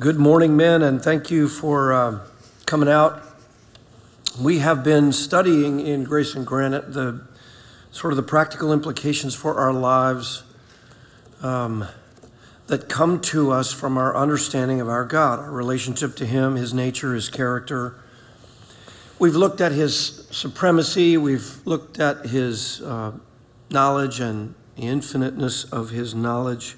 [0.00, 2.20] Good morning, men, and thank you for uh,
[2.66, 3.20] coming out.
[4.40, 7.26] We have been studying in Grace and Granite the
[7.90, 10.44] sort of the practical implications for our lives
[11.42, 11.84] um,
[12.68, 16.72] that come to us from our understanding of our God, our relationship to Him, His
[16.72, 17.96] nature, His character.
[19.18, 23.14] We've looked at His supremacy, we've looked at His uh,
[23.68, 26.76] knowledge and the infiniteness of His knowledge.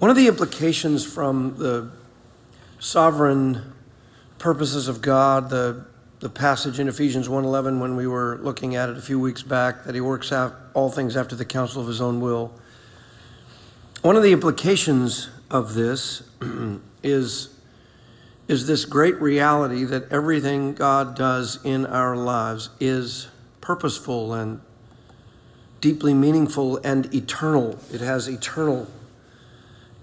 [0.00, 1.88] One of the implications from the
[2.80, 3.72] sovereign
[4.38, 5.86] purposes of God, the,
[6.18, 9.84] the passage in Ephesians 1.11 when we were looking at it a few weeks back,
[9.84, 12.52] that he works out all things after the counsel of his own will.
[14.02, 16.24] One of the implications of this
[17.04, 17.56] is,
[18.48, 23.28] is this great reality that everything God does in our lives is
[23.60, 24.60] purposeful and
[25.80, 27.78] deeply meaningful and eternal.
[27.92, 28.88] It has eternal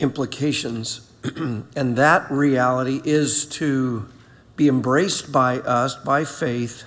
[0.01, 1.09] implications.
[1.35, 4.07] and that reality is to
[4.55, 6.83] be embraced by us by faith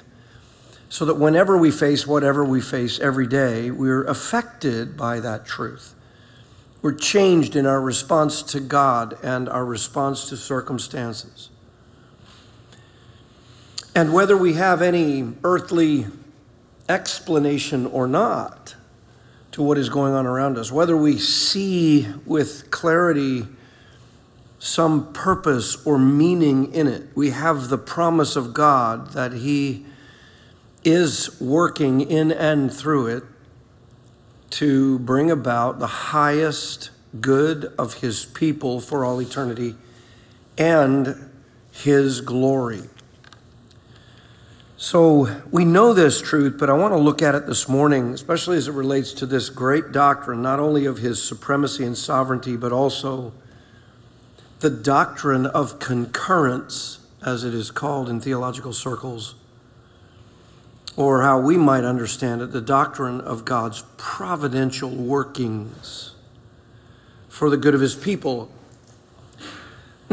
[0.89, 5.95] so that whenever we face whatever we face every day, we're affected by that truth.
[6.83, 11.51] We're changed in our response to God and our response to circumstances.
[13.95, 16.07] And whether we have any earthly
[16.89, 18.77] explanation or not,
[19.55, 23.47] to what is going on around us, whether we see with clarity
[24.59, 27.05] some purpose or meaning in it.
[27.15, 29.87] We have the promise of God that He
[30.83, 33.23] is working in and through it
[34.51, 39.77] to bring about the highest good of His people for all eternity
[40.59, 41.31] and
[41.71, 42.83] His glory.
[44.85, 48.59] So we know this truth, but I want to look at it this morning, especially
[48.59, 52.71] as it relates to this great doctrine, not only of his supremacy and sovereignty, but
[52.71, 53.33] also
[54.61, 59.37] the doctrine of concurrence, as it is called in theological circles,
[60.97, 66.14] or how we might understand it, the doctrine of God's providential workings
[67.31, 68.51] for the good of his people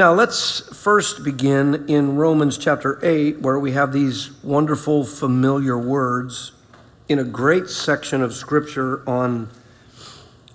[0.02, 6.54] now, let's first begin in Romans chapter 8, where we have these wonderful, familiar words
[7.08, 9.48] in a great section of Scripture on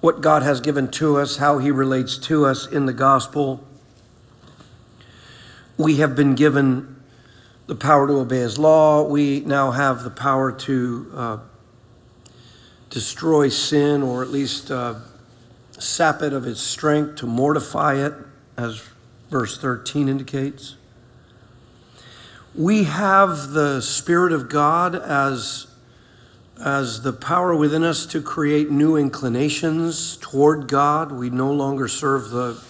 [0.00, 3.64] what God has given to us, how He relates to us in the gospel.
[5.76, 7.00] We have been given
[7.68, 9.04] the power to obey His law.
[9.04, 11.38] We now have the power to uh,
[12.90, 14.96] destroy sin, or at least uh,
[15.78, 18.12] sap it of its strength, to mortify it,
[18.56, 18.82] as
[19.30, 20.76] verse 13 indicates.
[22.54, 25.66] We have the Spirit of God as,
[26.64, 31.12] as the power within us to create new inclinations toward God.
[31.12, 32.62] We no longer serve the,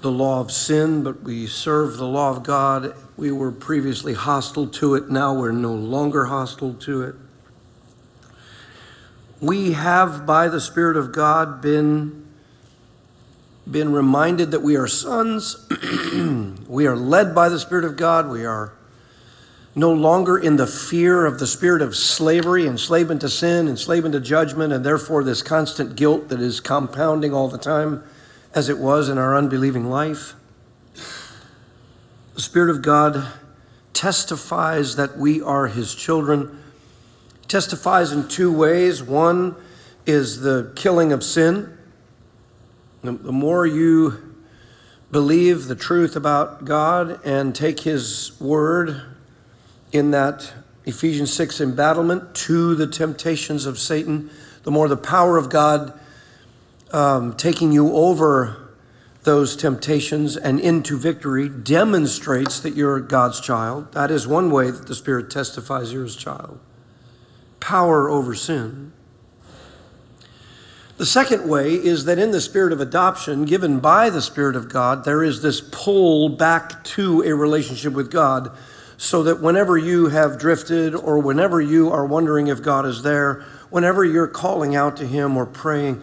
[0.00, 2.94] the law of sin, but we serve the law of God.
[3.16, 7.14] We were previously hostile to it, now we're no longer hostile to it.
[9.40, 12.27] We have, by the Spirit of God, been
[13.70, 15.66] been reminded that we are sons.
[16.68, 18.28] we are led by the Spirit of God.
[18.28, 18.72] We are
[19.74, 24.20] no longer in the fear of the spirit of slavery, enslavement to sin, enslavement to
[24.20, 28.02] judgment, and therefore this constant guilt that is compounding all the time
[28.54, 30.34] as it was in our unbelieving life.
[32.34, 33.28] The Spirit of God
[33.92, 36.62] testifies that we are His children,
[37.46, 39.02] testifies in two ways.
[39.02, 39.54] One
[40.06, 41.77] is the killing of sin
[43.02, 44.34] the, the more you
[45.10, 49.02] believe the truth about God and take His word
[49.92, 50.52] in that
[50.84, 54.30] Ephesians 6 embattlement to the temptations of Satan,
[54.64, 55.98] the more the power of God
[56.92, 58.68] um, taking you over
[59.24, 63.92] those temptations and into victory demonstrates that you're God's child.
[63.92, 66.58] That is one way that the Spirit testifies you're His child.
[67.60, 68.92] Power over sin.
[70.98, 74.68] The second way is that in the spirit of adoption, given by the Spirit of
[74.68, 78.50] God, there is this pull back to a relationship with God,
[78.96, 83.44] so that whenever you have drifted or whenever you are wondering if God is there,
[83.70, 86.02] whenever you're calling out to Him or praying,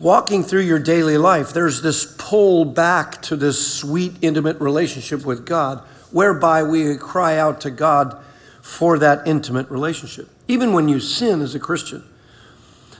[0.00, 5.44] walking through your daily life, there's this pull back to this sweet, intimate relationship with
[5.44, 5.80] God,
[6.10, 8.18] whereby we cry out to God
[8.62, 10.30] for that intimate relationship.
[10.48, 12.02] Even when you sin as a Christian,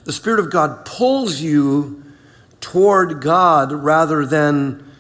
[0.09, 2.03] the Spirit of God pulls you
[2.61, 4.91] toward God rather than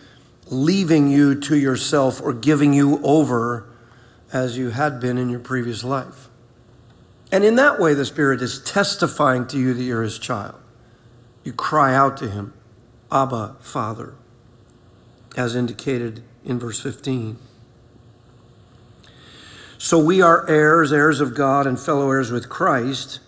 [0.48, 3.66] leaving you to yourself or giving you over
[4.34, 6.28] as you had been in your previous life.
[7.32, 10.56] And in that way, the Spirit is testifying to you that you're His child.
[11.42, 12.52] You cry out to Him,
[13.10, 14.12] Abba, Father.
[15.38, 17.38] as indicated in verse 15.
[19.78, 23.20] So we are heirs, heirs of God, and fellow heirs with Christ.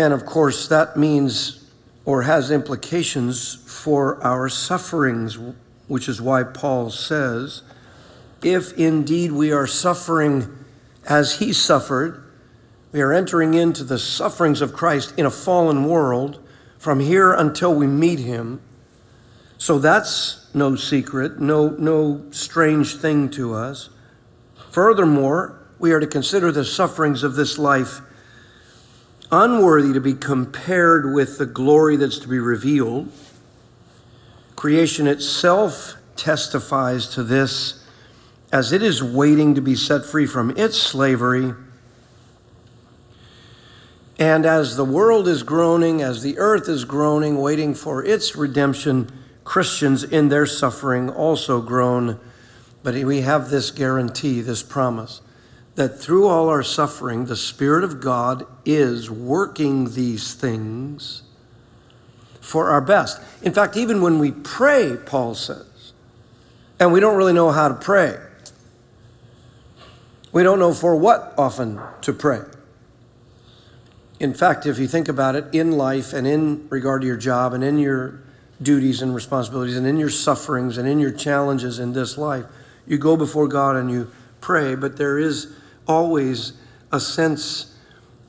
[0.00, 1.62] And of course, that means
[2.06, 5.38] or has implications for our sufferings,
[5.88, 7.62] which is why Paul says,
[8.42, 10.48] if indeed we are suffering
[11.06, 12.24] as he suffered,
[12.92, 16.42] we are entering into the sufferings of Christ in a fallen world
[16.78, 18.62] from here until we meet him.
[19.58, 23.90] So that's no secret, no, no strange thing to us.
[24.70, 28.00] Furthermore, we are to consider the sufferings of this life
[29.32, 33.10] unworthy to be compared with the glory that's to be revealed.
[34.56, 37.84] Creation itself testifies to this
[38.52, 41.54] as it is waiting to be set free from its slavery.
[44.18, 49.10] And as the world is groaning, as the earth is groaning, waiting for its redemption,
[49.44, 52.20] Christians in their suffering also groan.
[52.82, 55.22] But we have this guarantee, this promise
[55.80, 61.22] that through all our suffering, the Spirit of God is working these things
[62.38, 63.18] for our best.
[63.40, 65.94] In fact, even when we pray, Paul says,
[66.78, 68.18] and we don't really know how to pray,
[70.32, 72.42] we don't know for what often to pray.
[74.18, 77.54] In fact, if you think about it, in life and in regard to your job
[77.54, 78.20] and in your
[78.60, 82.44] duties and responsibilities and in your sufferings and in your challenges in this life,
[82.86, 84.10] you go before God and you
[84.42, 85.54] pray, but there is
[85.90, 86.52] always
[86.92, 87.76] a sense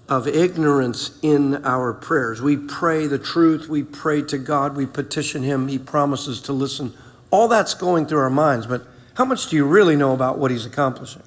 [0.09, 2.41] of ignorance in our prayers.
[2.41, 6.93] We pray the truth, we pray to God, we petition Him, He promises to listen.
[7.29, 10.49] All that's going through our minds, but how much do you really know about what
[10.49, 11.21] He's accomplishing?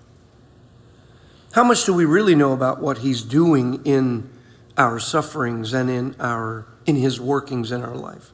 [1.53, 4.29] How much do we really know about what He's doing in
[4.77, 8.33] our sufferings and in, our, in His workings in our life?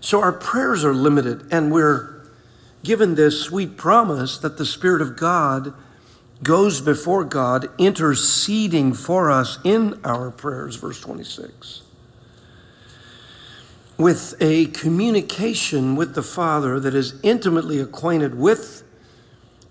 [0.00, 2.22] So our prayers are limited, and we're
[2.84, 5.74] given this sweet promise that the Spirit of God
[6.42, 11.82] goes before God, interceding for us in our prayers, verse 26.
[13.96, 18.84] With a communication with the Father that is intimately acquainted with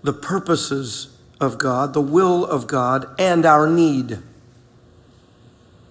[0.02, 4.18] the purposes of God, the will of God, and our need.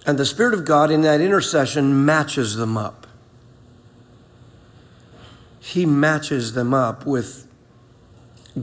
[0.05, 3.07] And the Spirit of God in that intercession matches them up.
[5.59, 7.47] He matches them up with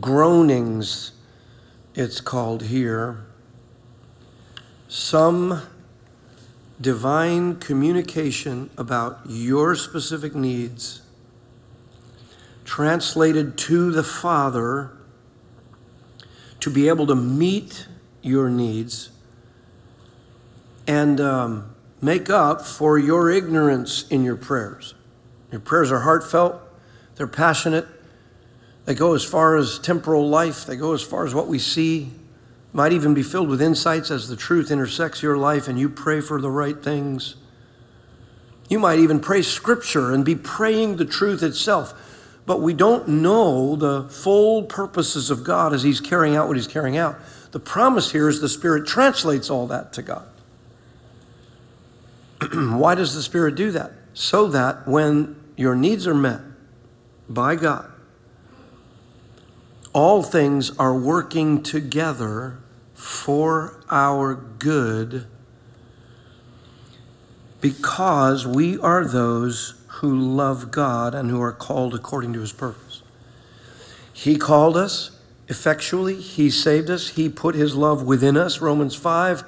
[0.00, 1.12] groanings
[1.94, 3.24] it's called here,
[4.88, 5.62] some
[6.80, 11.02] divine communication about your specific needs
[12.64, 14.90] translated to the Father
[16.60, 17.86] to be able to meet
[18.22, 19.10] your needs
[20.86, 24.94] and um, make up for your ignorance in your prayers.
[25.52, 26.60] Your prayers are heartfelt,
[27.16, 27.86] they're passionate,
[28.84, 32.10] they go as far as temporal life, they go as far as what we see.
[32.72, 36.20] Might even be filled with insights as the truth intersects your life and you pray
[36.20, 37.36] for the right things.
[38.68, 41.94] You might even pray scripture and be praying the truth itself.
[42.46, 46.66] But we don't know the full purposes of God as He's carrying out what He's
[46.66, 47.18] carrying out.
[47.52, 50.26] The promise here is the Spirit translates all that to God.
[52.52, 53.92] Why does the Spirit do that?
[54.12, 56.40] So that when your needs are met
[57.28, 57.90] by God,
[59.94, 62.58] all things are working together
[62.94, 65.26] for our good
[67.60, 73.02] because we are those who love God and who are called according to his purpose.
[74.12, 75.12] He called us
[75.48, 79.44] effectually, he saved us, he put his love within us, Romans 5.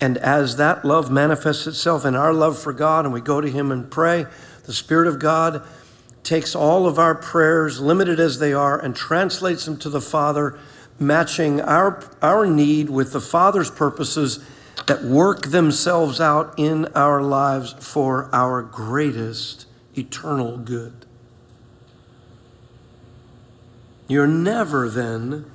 [0.00, 3.50] And as that love manifests itself in our love for God and we go to
[3.50, 4.26] him and pray,
[4.64, 5.66] the Spirit of God
[6.26, 10.58] takes all of our prayers, limited as they are, and translates them to the Father,
[10.98, 14.44] matching our, our need with the Father's purposes
[14.86, 19.66] that work themselves out in our lives for our greatest
[19.96, 21.06] eternal good.
[24.08, 25.50] You're never then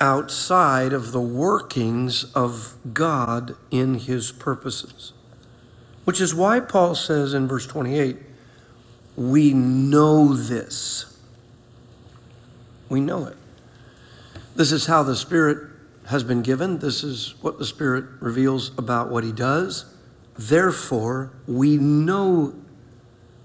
[0.00, 5.12] outside of the workings of God in his purposes.
[6.04, 8.16] Which is why Paul says in verse 28
[9.16, 11.18] we know this.
[12.88, 13.36] We know it.
[14.54, 15.68] This is how the Spirit
[16.06, 16.78] has been given.
[16.78, 19.86] This is what the Spirit reveals about what He does.
[20.36, 22.54] Therefore, we know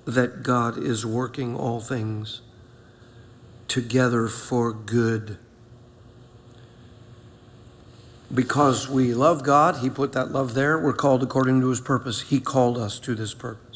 [0.06, 2.42] that God is working all things
[3.68, 5.38] together for good.
[8.34, 10.80] Because we love God, He put that love there.
[10.80, 12.22] We're called according to His purpose.
[12.22, 13.67] He called us to this purpose.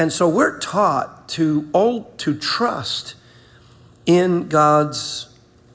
[0.00, 3.16] And so we're taught to, all, to trust
[4.06, 5.28] in God's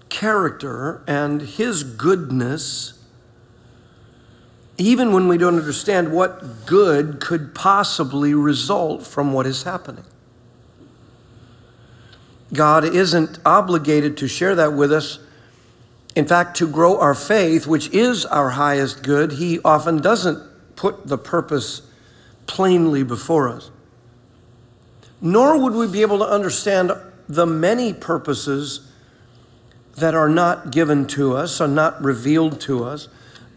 [0.09, 3.05] character and His goodness,
[4.79, 10.05] even when we don't understand what good could possibly result from what is happening.
[12.51, 15.19] God isn't obligated to share that with us.
[16.15, 20.41] In fact, to grow our faith, which is our highest good, He often doesn't
[20.75, 21.83] put the purpose
[22.47, 23.69] plainly before us.
[25.25, 26.91] Nor would we be able to understand
[27.27, 28.91] the many purposes
[29.95, 33.07] that are not given to us, are not revealed to us,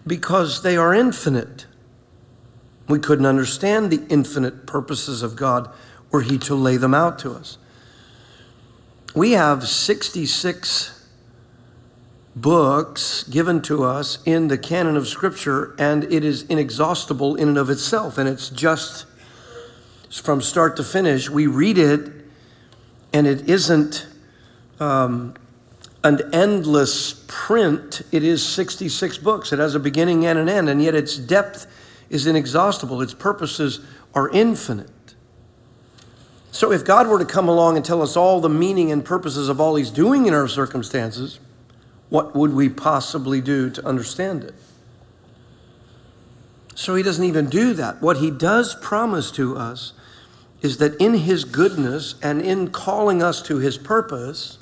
[0.06, 1.66] because they are infinite.
[2.88, 5.68] We couldn't understand the infinite purposes of God
[6.10, 7.58] were He to lay them out to us.
[9.14, 11.06] We have 66
[12.34, 17.58] books given to us in the canon of Scripture, and it is inexhaustible in and
[17.58, 18.16] of itself.
[18.16, 19.04] And it's just
[20.10, 21.28] from start to finish.
[21.28, 22.10] We read it,
[23.12, 24.06] and it isn't
[24.80, 25.34] um,
[26.04, 28.02] an endless print.
[28.12, 29.52] It is 66 books.
[29.52, 31.66] It has a beginning and an end, and yet its depth
[32.10, 33.02] is inexhaustible.
[33.02, 33.80] Its purposes
[34.14, 34.90] are infinite.
[36.50, 39.48] So, if God were to come along and tell us all the meaning and purposes
[39.48, 41.38] of all He's doing in our circumstances,
[42.08, 44.54] what would we possibly do to understand it?
[46.74, 48.00] So, He doesn't even do that.
[48.00, 49.92] What He does promise to us
[50.60, 54.58] is that in His goodness and in calling us to His purpose,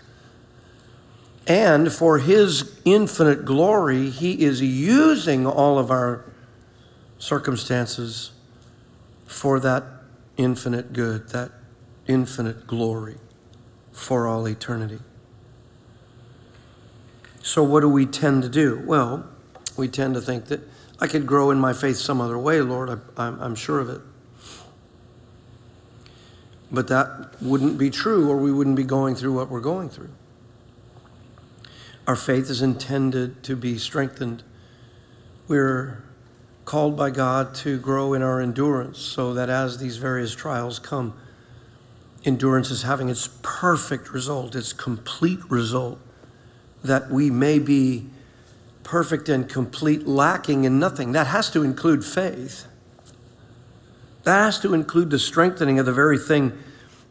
[1.46, 6.24] and for His infinite glory, He is using all of our
[7.18, 8.32] circumstances
[9.26, 9.84] for that
[10.36, 11.50] infinite good, that
[12.06, 13.16] infinite glory
[13.92, 14.98] for all eternity.
[17.42, 18.82] So, what do we tend to do?
[18.84, 19.28] Well,
[19.76, 20.60] we tend to think that
[21.00, 23.00] I could grow in my faith some other way, Lord.
[23.16, 24.00] I, am sure of it.
[26.70, 30.10] But that wouldn't be true, or we wouldn't be going through what we're going through.
[32.06, 34.42] Our faith is intended to be strengthened.
[35.48, 36.02] We're
[36.64, 41.14] called by God to grow in our endurance so that as these various trials come,
[42.24, 45.98] endurance is having its perfect result, its complete result,
[46.82, 48.06] that we may be
[48.82, 51.12] perfect and complete, lacking in nothing.
[51.12, 52.66] That has to include faith.
[54.26, 56.52] That has to include the strengthening of the very thing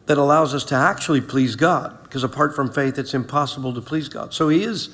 [0.06, 4.08] that allows us to actually please God, because apart from faith, it's impossible to please
[4.08, 4.32] God.
[4.32, 4.90] So He is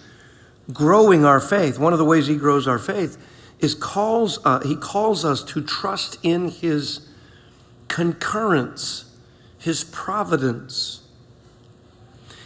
[0.72, 1.78] growing our faith.
[1.78, 3.22] One of the ways He grows our faith
[3.60, 7.08] is calls uh, He calls us to trust in His
[7.88, 9.12] concurrence
[9.62, 11.02] his providence,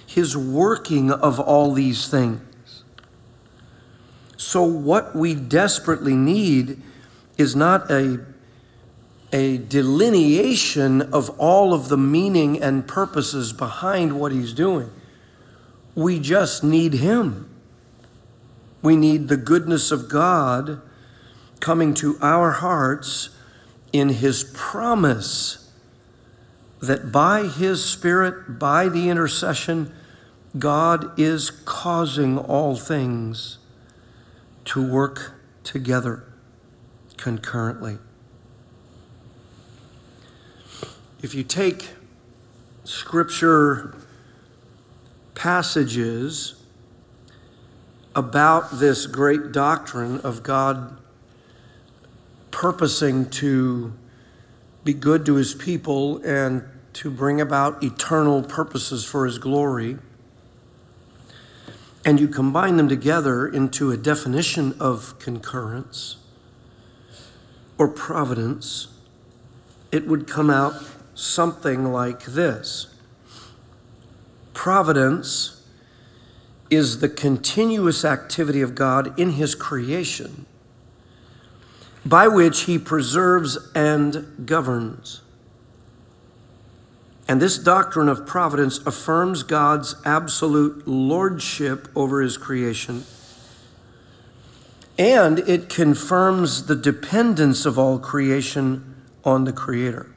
[0.06, 2.82] his working of all these things.
[4.36, 6.82] So, what we desperately need
[7.38, 8.22] is not a,
[9.32, 14.90] a delineation of all of the meaning and purposes behind what he's doing.
[15.94, 17.50] We just need him.
[18.82, 20.80] We need the goodness of God
[21.60, 23.30] coming to our hearts
[23.92, 25.66] in his promise
[26.80, 29.92] that by His Spirit, by the intercession,
[30.58, 33.58] God is causing all things
[34.66, 35.32] to work
[35.64, 36.24] together
[37.16, 37.98] concurrently.
[41.22, 41.88] If you take
[42.84, 43.94] scripture
[45.34, 46.62] passages
[48.14, 50.98] about this great doctrine of God
[52.50, 53.94] purposing to
[54.84, 59.96] be good to his people and to bring about eternal purposes for his glory,
[62.04, 66.18] and you combine them together into a definition of concurrence
[67.78, 68.88] or providence,
[69.90, 70.74] it would come out
[71.16, 72.86] something like this
[74.54, 75.64] Providence
[76.70, 80.46] is the continuous activity of God in his creation
[82.04, 85.20] by which he preserves and governs.
[87.28, 93.04] And this doctrine of providence affirms God's absolute lordship over his creation.
[94.98, 98.94] And it confirms the dependence of all creation
[99.24, 100.15] on the Creator.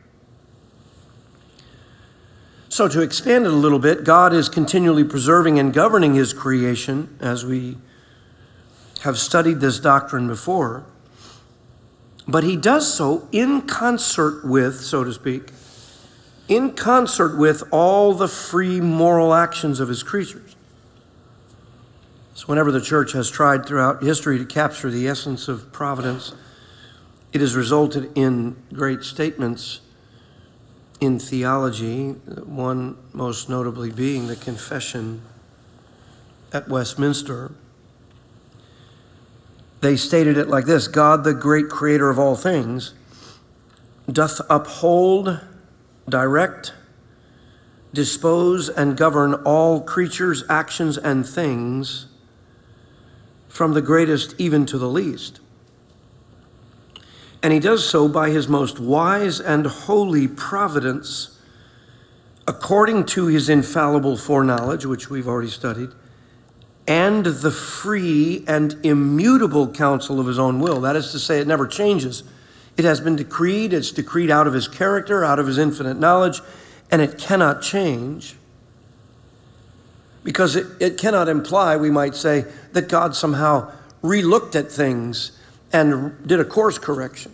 [2.72, 7.18] So, to expand it a little bit, God is continually preserving and governing his creation,
[7.20, 7.80] as we
[9.02, 10.86] have studied this doctrine before.
[12.28, 15.52] But he does so in concert with, so to speak,
[16.48, 20.56] in concert with all the free moral actions of his creatures.
[22.36, 26.34] So, whenever the church has tried throughout history to capture the essence of providence,
[27.34, 29.82] it has resulted in great statements
[31.00, 35.22] in theology, one most notably being the Confession
[36.51, 37.51] at Westminster.
[39.82, 42.94] They stated it like this God, the great creator of all things,
[44.12, 45.39] doth uphold,
[46.08, 46.74] direct,
[47.94, 52.08] dispose, and govern all creatures, actions, and things,
[53.48, 55.39] from the greatest even to the least.
[57.41, 61.39] And he does so by his most wise and holy providence,
[62.48, 65.89] according to his infallible foreknowledge, which we've already studied,
[66.86, 70.81] and the free and immutable counsel of his own will.
[70.81, 72.24] That is to say, it never changes.
[72.75, 76.41] It has been decreed, it's decreed out of his character, out of his infinite knowledge,
[76.91, 78.36] and it cannot change.
[80.24, 83.72] Because it, it cannot imply, we might say, that God somehow
[84.03, 85.38] relooked at things
[85.72, 87.32] and did a course correction.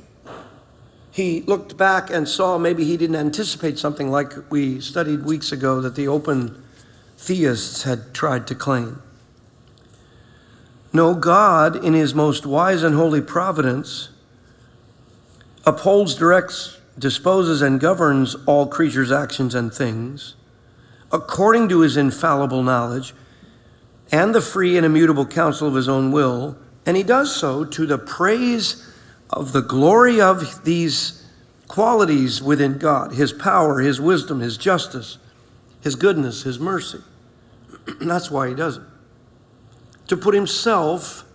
[1.12, 5.80] He looked back and saw maybe he didn't anticipate something like we studied weeks ago
[5.82, 6.62] that the open
[7.18, 9.02] theists had tried to claim.
[10.92, 14.10] No, God, in his most wise and holy providence,
[15.66, 20.36] upholds, directs, disposes, and governs all creatures' actions and things
[21.12, 23.14] according to his infallible knowledge
[24.12, 27.86] and the free and immutable counsel of his own will and he does so to
[27.86, 28.88] the praise
[29.30, 31.24] of the glory of these
[31.68, 35.18] qualities within God his power, his wisdom, his justice,
[35.82, 37.00] his goodness, his mercy.
[38.00, 38.84] That's why he does it.
[40.08, 41.26] To put himself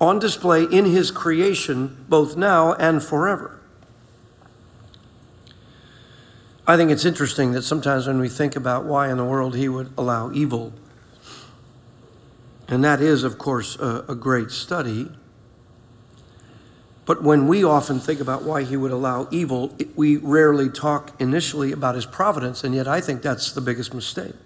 [0.00, 3.60] on display in his creation, both now and forever.
[6.66, 9.68] I think it's interesting that sometimes when we think about why in the world he
[9.68, 10.72] would allow evil
[12.70, 15.10] and that is, of course, a, a great study.
[17.04, 21.72] But when we often think about why he would allow evil, we rarely talk initially
[21.72, 24.36] about his providence, and yet I think that's the biggest mistake.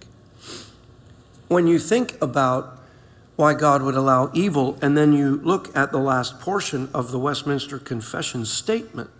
[1.49, 2.79] When you think about
[3.37, 7.19] why God would allow evil, and then you look at the last portion of the
[7.19, 9.11] Westminster Confession statement,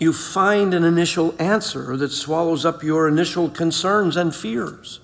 [0.00, 4.98] you find an initial answer that swallows up your initial concerns and fears.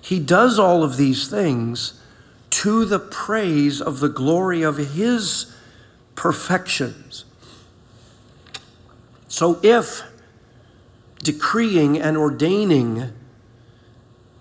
[0.00, 2.00] He does all of these things
[2.50, 5.54] to the praise of the glory of His
[6.14, 7.24] perfections.
[9.28, 10.02] So if
[11.22, 13.12] decreeing and ordaining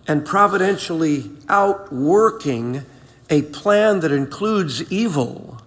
[0.08, 2.84] and providentially outworking
[3.30, 5.62] a plan that includes evil,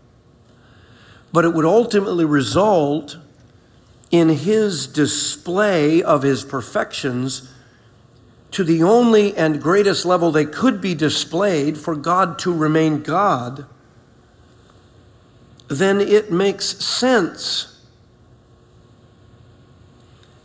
[1.33, 3.17] but it would ultimately result
[4.11, 7.52] in his display of his perfections
[8.53, 13.67] to the only and greatest level they could be displayed for God to remain God,
[15.69, 17.81] then it makes sense.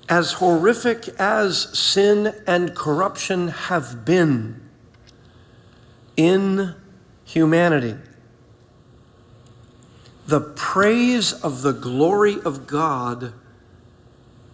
[0.10, 4.62] As horrific as sin and corruption have been
[6.16, 6.74] in
[7.26, 7.96] humanity,
[10.28, 13.34] the praise of the glory of God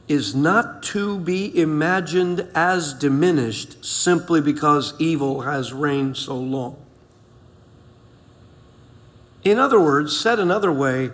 [0.07, 6.77] is not to be imagined as diminished simply because evil has reigned so long.
[9.43, 11.11] In other words, said another way,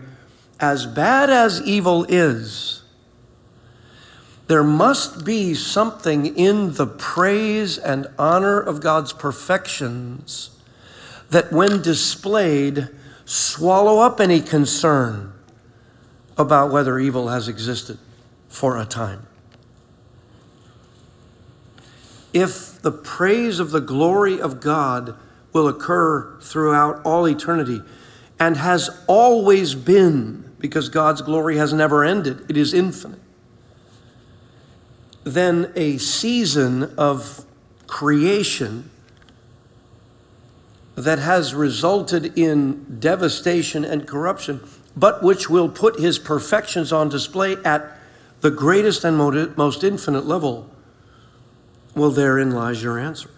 [0.60, 2.84] as bad as evil is,
[4.48, 10.50] there must be something in the praise and honor of God's perfections
[11.30, 12.90] that, when displayed,
[13.26, 15.32] swallow up any concern
[16.36, 18.00] about whether evil has existed
[18.50, 19.26] for a time.
[22.34, 25.16] If the praise of the glory of God
[25.54, 27.82] will occur throughout all eternity
[28.40, 33.20] and has always been, because God's glory has never ended, it is infinite,
[35.24, 37.46] then a season of
[37.88, 38.90] creation
[40.96, 44.62] that has resulted in devastation and corruption,
[44.96, 47.99] but which will put his perfections on display at
[48.42, 49.18] the greatest and
[49.58, 50.70] most infinite level,
[51.96, 53.30] well, therein lies your answer.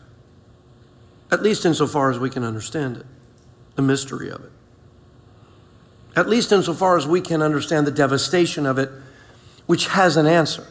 [1.31, 3.05] At least insofar as we can understand it,
[3.75, 4.51] the mystery of it.
[6.15, 8.91] At least insofar as we can understand the devastation of it,
[9.65, 10.67] which has an answer.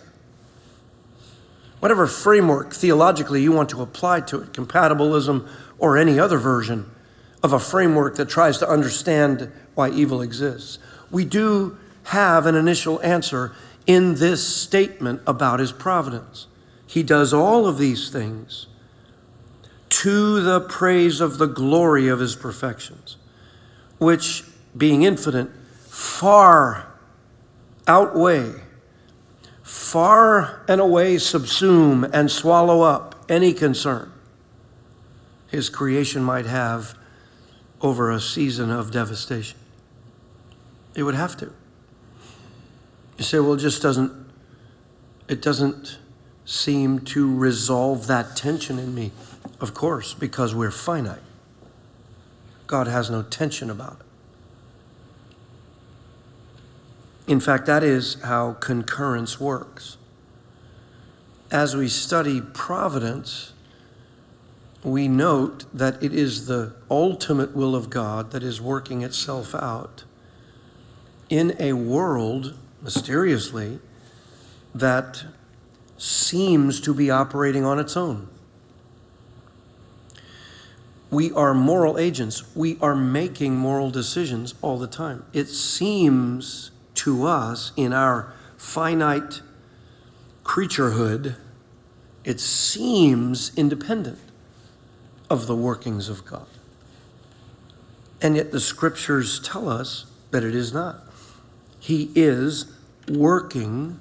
[1.80, 6.90] Whatever framework theologically you want to apply to it, compatibilism or any other version
[7.42, 10.78] of a framework that tries to understand why evil exists,
[11.10, 13.52] we do have an initial answer
[13.90, 16.46] in this statement about his providence.
[16.86, 18.68] He does all of these things
[19.88, 23.16] to the praise of the glory of his perfections,
[23.98, 24.44] which,
[24.76, 25.50] being infinite,
[25.88, 26.86] far
[27.88, 28.52] outweigh
[29.64, 34.12] far and away subsume and swallow up any concern
[35.48, 36.96] his creation might have
[37.80, 39.58] over a season of devastation.
[40.94, 41.52] It would have to.
[43.20, 44.12] You say, well, it just doesn't,
[45.28, 45.98] it doesn't
[46.46, 49.12] seem to resolve that tension in me.
[49.60, 51.20] Of course, because we're finite.
[52.66, 54.00] God has no tension about
[57.26, 57.30] it.
[57.30, 59.98] In fact, that is how concurrence works.
[61.50, 63.52] As we study providence,
[64.82, 70.04] we note that it is the ultimate will of God that is working itself out
[71.28, 73.78] in a world, mysteriously,
[74.74, 75.24] that
[75.98, 78.28] seems to be operating on its own.
[81.10, 82.54] We are moral agents.
[82.54, 85.24] We are making moral decisions all the time.
[85.32, 89.42] It seems to us in our finite
[90.44, 91.36] creaturehood,
[92.24, 94.18] it seems independent
[95.28, 96.46] of the workings of God.
[98.20, 101.04] And yet the scriptures tell us that it is not.
[101.80, 102.72] He is
[103.08, 103.98] working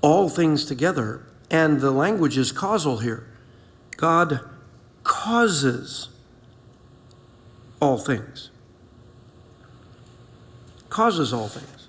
[0.00, 3.26] all things together, and the language is causal here.
[3.96, 4.40] God
[5.04, 6.08] causes
[7.80, 8.52] all things
[10.92, 11.88] causes all things.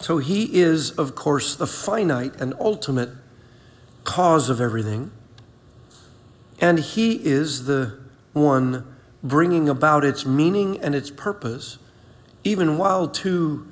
[0.00, 3.10] So he is, of course, the finite and ultimate
[4.04, 5.10] cause of everything.
[6.60, 7.98] And he is the
[8.32, 8.86] one
[9.22, 11.78] bringing about its meaning and its purpose,
[12.48, 13.66] even while to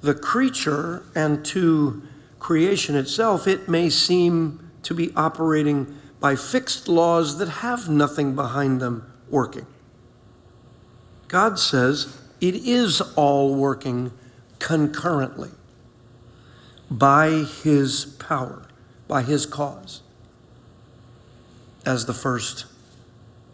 [0.00, 2.02] the creature and to
[2.38, 8.80] creation itself, it may seem to be operating by fixed laws that have nothing behind
[8.80, 9.66] them working.
[11.26, 14.12] God says, it is all working
[14.58, 15.50] concurrently
[16.90, 17.30] by
[17.62, 18.66] his power,
[19.08, 20.02] by his cause,
[21.84, 22.66] as the first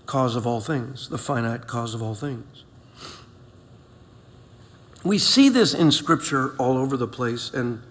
[0.06, 2.57] cause of all things, the finite cause of all things.
[5.08, 7.82] We see this in Scripture all over the place, and,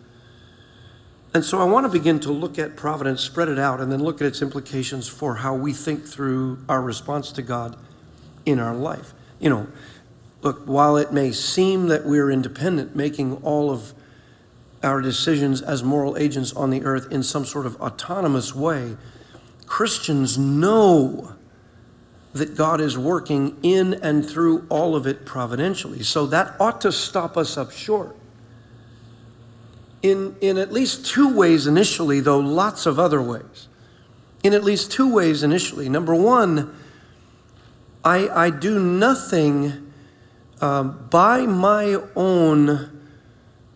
[1.33, 4.03] and so I want to begin to look at providence, spread it out, and then
[4.03, 7.75] look at its implications for how we think through our response to God
[8.45, 9.13] in our life.
[9.39, 9.67] You know,
[10.41, 13.93] Look, while it may seem that we're independent, making all of
[14.83, 18.95] our decisions as moral agents on the earth in some sort of autonomous way,
[19.65, 21.35] Christians know
[22.37, 26.03] that God is working in and through all of it providentially.
[26.03, 28.15] So that ought to stop us up short.
[30.01, 33.67] In, in at least two ways initially, though lots of other ways.
[34.43, 35.89] In at least two ways initially.
[35.89, 36.75] Number one,
[38.03, 39.91] I, I do nothing
[40.61, 43.01] um, by my own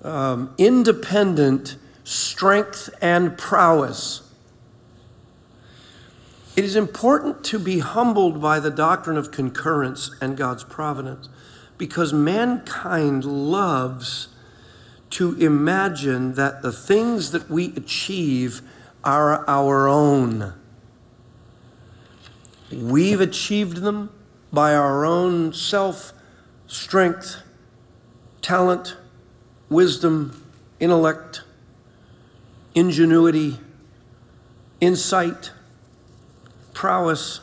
[0.03, 4.21] um, independent strength and prowess.
[6.55, 11.29] It is important to be humbled by the doctrine of concurrence and God's providence
[11.77, 14.27] because mankind loves
[15.11, 18.61] to imagine that the things that we achieve
[19.03, 20.53] are our own.
[22.71, 24.11] We've achieved them
[24.51, 26.13] by our own self
[26.67, 27.41] strength,
[28.41, 28.95] talent,
[29.69, 30.45] wisdom,
[30.79, 31.43] intellect,
[32.75, 33.57] ingenuity,
[34.79, 35.51] insight,
[36.81, 37.41] prowess,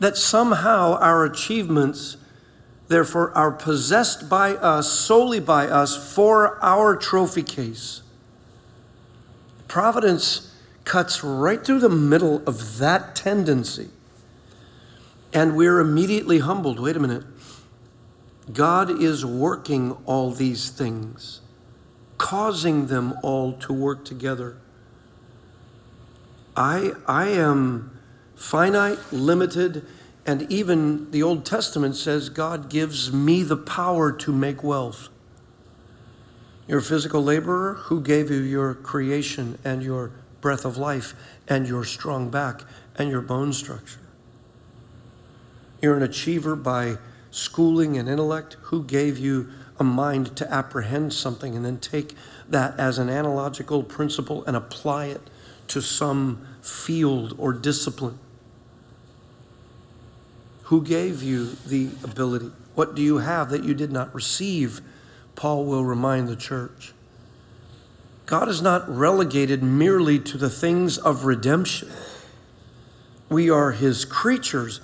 [0.00, 2.16] that somehow our achievements,
[2.88, 8.00] therefore, are possessed by us, solely by us, for our trophy case.
[9.66, 13.90] Providence cuts right through the middle of that tendency
[15.34, 16.80] and we're immediately humbled.
[16.80, 17.24] Wait a minute.
[18.50, 21.42] God is working all these things,
[22.16, 24.56] causing them all to work together.
[26.58, 27.96] I, I am
[28.34, 29.86] finite, limited,
[30.26, 35.08] and even the Old Testament says God gives me the power to make wealth.
[36.66, 41.14] You're a physical laborer who gave you your creation and your breath of life
[41.46, 42.62] and your strong back
[42.96, 44.00] and your bone structure.
[45.80, 46.96] You're an achiever by
[47.30, 48.56] schooling and intellect.
[48.62, 52.16] Who gave you a mind to apprehend something and then take
[52.48, 55.20] that as an analogical principle and apply it
[55.68, 58.18] to some field or discipline?
[60.64, 62.50] Who gave you the ability?
[62.74, 64.80] What do you have that you did not receive?
[65.34, 66.92] Paul will remind the church.
[68.26, 71.90] God is not relegated merely to the things of redemption.
[73.30, 74.80] We are his creatures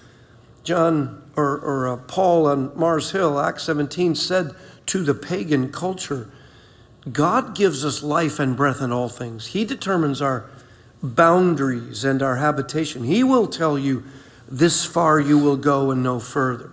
[0.65, 4.53] John or, or uh, Paul on Mars Hill, Acts 17, said
[4.87, 6.31] to the pagan culture,
[7.13, 9.49] God gives us life and breath in all things.
[9.49, 10.49] He determines our
[11.05, 13.05] boundaries and our habitation.
[13.05, 14.05] He will tell you,
[14.49, 16.71] this far you will go and no further.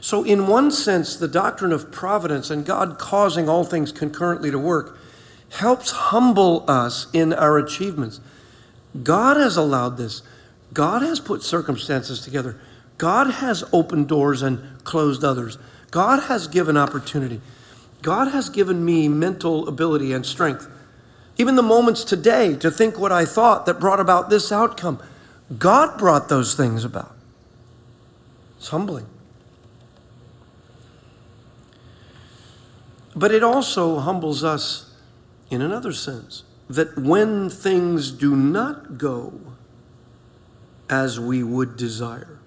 [0.00, 4.58] So, in one sense, the doctrine of providence and God causing all things concurrently to
[4.58, 4.98] work
[5.50, 8.20] helps humble us in our achievements.
[9.02, 10.22] God has allowed this,
[10.72, 12.58] God has put circumstances together,
[12.98, 15.58] God has opened doors and closed others,
[15.90, 17.40] God has given opportunity,
[18.02, 20.68] God has given me mental ability and strength.
[21.40, 25.02] Even the moments today to think what I thought that brought about this outcome,
[25.58, 27.16] God brought those things about.
[28.58, 29.06] It's humbling.
[33.16, 34.92] But it also humbles us
[35.48, 39.40] in another sense that when things do not go
[40.90, 42.38] as we would desire,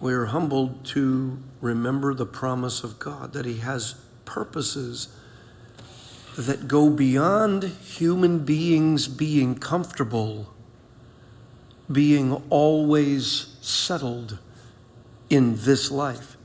[0.00, 5.14] we are humbled to remember the promise of God that He has purposes
[6.36, 10.52] that go beyond human beings being comfortable,
[11.90, 14.38] being always settled
[15.28, 16.36] in this life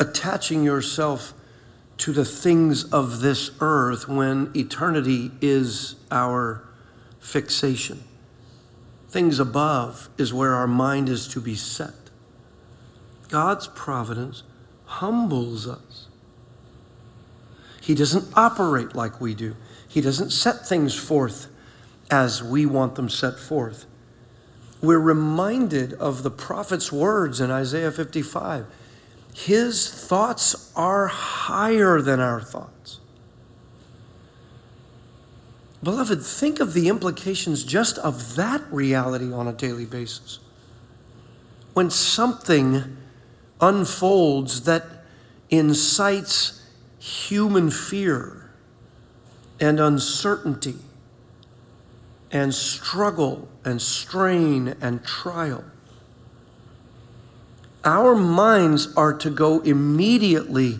[0.00, 1.34] attaching yourself
[1.98, 6.64] to the things of this earth when eternity is our
[7.20, 8.02] fixation.
[9.10, 11.92] Things above is where our mind is to be set.
[13.28, 14.42] God's providence
[14.86, 15.89] humbles us.
[17.90, 19.56] He doesn't operate like we do,
[19.88, 21.48] He doesn't set things forth
[22.08, 23.84] as we want them set forth.
[24.80, 28.66] We're reminded of the prophet's words in Isaiah 55
[29.34, 33.00] his thoughts are higher than our thoughts.
[35.82, 40.38] Beloved, think of the implications just of that reality on a daily basis.
[41.74, 42.96] When something
[43.60, 44.86] unfolds that
[45.50, 46.59] incites
[47.00, 48.50] human fear
[49.58, 50.76] and uncertainty
[52.30, 55.64] and struggle and strain and trial.
[57.84, 60.78] Our minds are to go immediately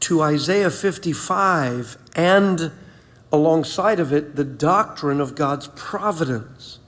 [0.00, 2.72] to Isaiah 55 and
[3.32, 6.80] alongside of it, the doctrine of God's providence,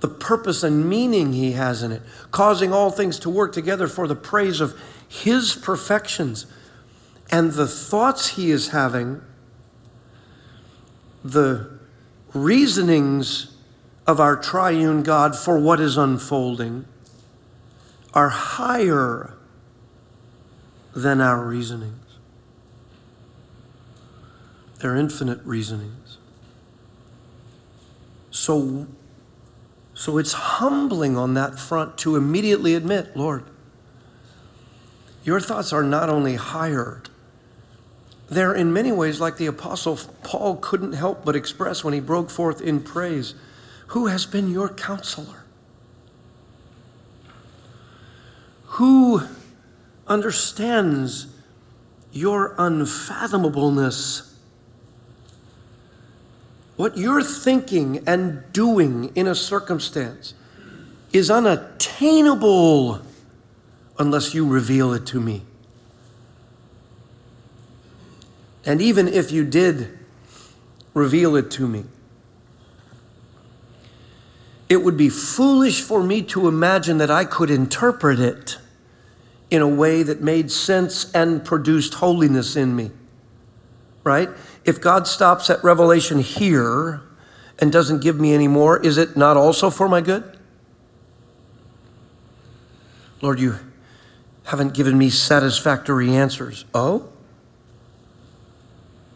[0.00, 4.08] the purpose and meaning He has in it, causing all things to work together for
[4.08, 4.76] the praise of
[5.08, 6.46] His perfections
[7.34, 9.20] and the thoughts He is having,
[11.24, 11.68] the
[12.32, 13.56] reasonings
[14.06, 16.84] of our triune God for what is unfolding
[18.12, 19.34] are higher
[20.94, 22.18] than our reasonings.
[24.78, 26.18] They're infinite reasonings.
[28.30, 28.86] So,
[29.92, 33.42] so it's humbling on that front to immediately admit, Lord,
[35.24, 37.02] your thoughts are not only higher,
[38.28, 42.30] they're in many ways like the Apostle Paul couldn't help but express when he broke
[42.30, 43.34] forth in praise
[43.88, 45.44] Who has been your counselor?
[48.66, 49.22] Who
[50.08, 51.28] understands
[52.12, 54.34] your unfathomableness?
[56.76, 60.34] What you're thinking and doing in a circumstance
[61.12, 63.00] is unattainable
[63.96, 65.42] unless you reveal it to me.
[68.66, 69.98] And even if you did
[70.94, 71.84] reveal it to me,
[74.68, 78.58] it would be foolish for me to imagine that I could interpret it
[79.50, 82.90] in a way that made sense and produced holiness in me.
[84.02, 84.28] Right?
[84.64, 87.02] If God stops at revelation here
[87.58, 90.38] and doesn't give me any more, is it not also for my good?
[93.20, 93.58] Lord, you
[94.44, 96.64] haven't given me satisfactory answers.
[96.74, 97.10] Oh?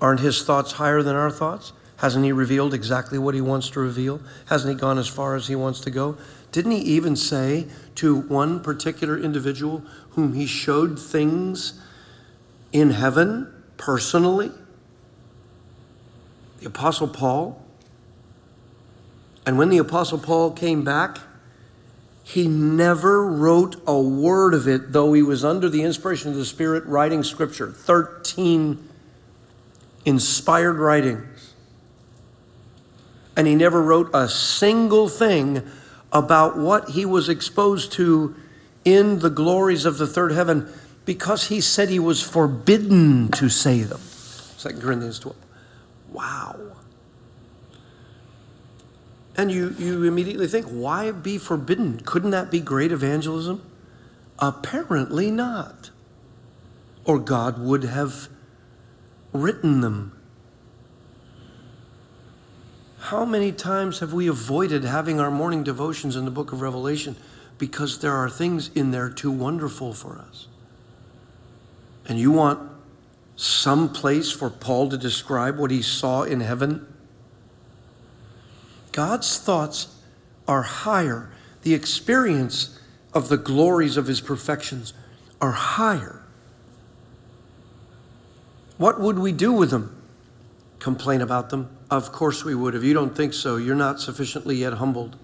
[0.00, 1.72] Aren't his thoughts higher than our thoughts?
[1.98, 4.20] Hasn't he revealed exactly what he wants to reveal?
[4.46, 6.16] Hasn't he gone as far as he wants to go?
[6.52, 11.80] Didn't he even say to one particular individual whom he showed things
[12.72, 14.52] in heaven personally?
[16.61, 17.61] The Apostle Paul.
[19.44, 21.18] And when the Apostle Paul came back,
[22.22, 26.44] he never wrote a word of it, though he was under the inspiration of the
[26.44, 27.72] Spirit writing Scripture.
[27.72, 28.88] 13
[30.04, 31.54] inspired writings.
[33.37, 35.62] And he never wrote a single thing
[36.12, 38.34] about what he was exposed to
[38.84, 40.72] in the glories of the third heaven
[41.04, 44.00] because he said he was forbidden to say them.
[44.58, 45.37] 2 Corinthians 12.
[46.12, 46.58] Wow.
[49.37, 52.00] And you, you immediately think, why be forbidden?
[52.00, 53.62] Couldn't that be great evangelism?
[54.38, 55.90] Apparently not.
[57.04, 58.28] Or God would have
[59.42, 60.18] written them.
[62.98, 67.16] How many times have we avoided having our morning devotions in the book of Revelation
[67.57, 70.46] because there are things in there too wonderful for us?
[72.07, 72.70] And you want
[73.37, 76.87] some place for Paul to describe what he saw in heaven?
[78.92, 79.94] God's thoughts
[80.48, 81.31] are higher.
[81.62, 82.81] The experience
[83.14, 84.92] of the glories of his perfections
[85.40, 86.22] are higher.
[88.78, 89.94] What would we do with them?
[90.78, 91.68] Complain about them?
[91.90, 92.74] Of course we would.
[92.74, 95.16] If you don't think so, you're not sufficiently yet humbled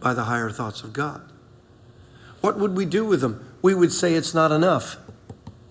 [0.00, 1.20] by the higher thoughts of God.
[2.40, 3.44] What would we do with them?
[3.60, 4.96] We would say it's not enough.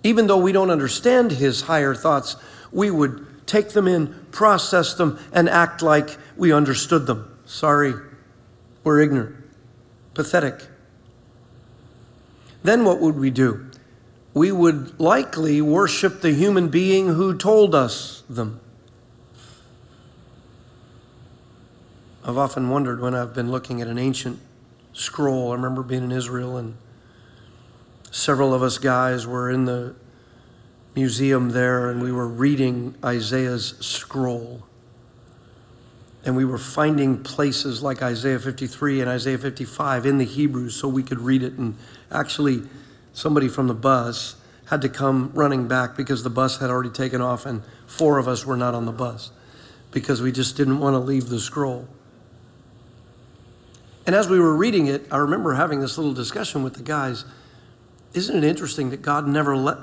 [0.04, 2.36] Even though we don't understand his higher thoughts,
[2.72, 7.38] we would take them in, process them, and act like we understood them.
[7.46, 7.94] Sorry,
[8.84, 9.36] we're ignorant,
[10.14, 10.68] pathetic.
[12.64, 13.67] Then what would we do?
[14.38, 18.60] We would likely worship the human being who told us them.
[22.24, 24.40] I've often wondered when I've been looking at an ancient
[24.94, 25.52] scroll.
[25.52, 26.76] I remember being in Israel, and
[28.12, 29.96] several of us guys were in the
[30.94, 34.62] museum there, and we were reading Isaiah's scroll.
[36.26, 40.88] And we were finding places like Isaiah 53 and Isaiah 55 in the Hebrew so
[40.88, 41.54] we could read it.
[41.54, 41.76] And
[42.12, 42.64] actually,
[43.18, 44.36] somebody from the bus
[44.68, 48.28] had to come running back because the bus had already taken off, and four of
[48.28, 49.32] us were not on the bus
[49.90, 51.88] because we just didn't want to leave the scroll.
[54.06, 57.26] And as we were reading it, I remember having this little discussion with the guys.
[58.14, 59.80] Isn't it interesting that God never let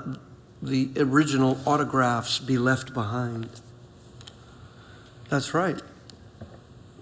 [0.61, 3.49] the original autographs be left behind?
[5.27, 5.81] That's right.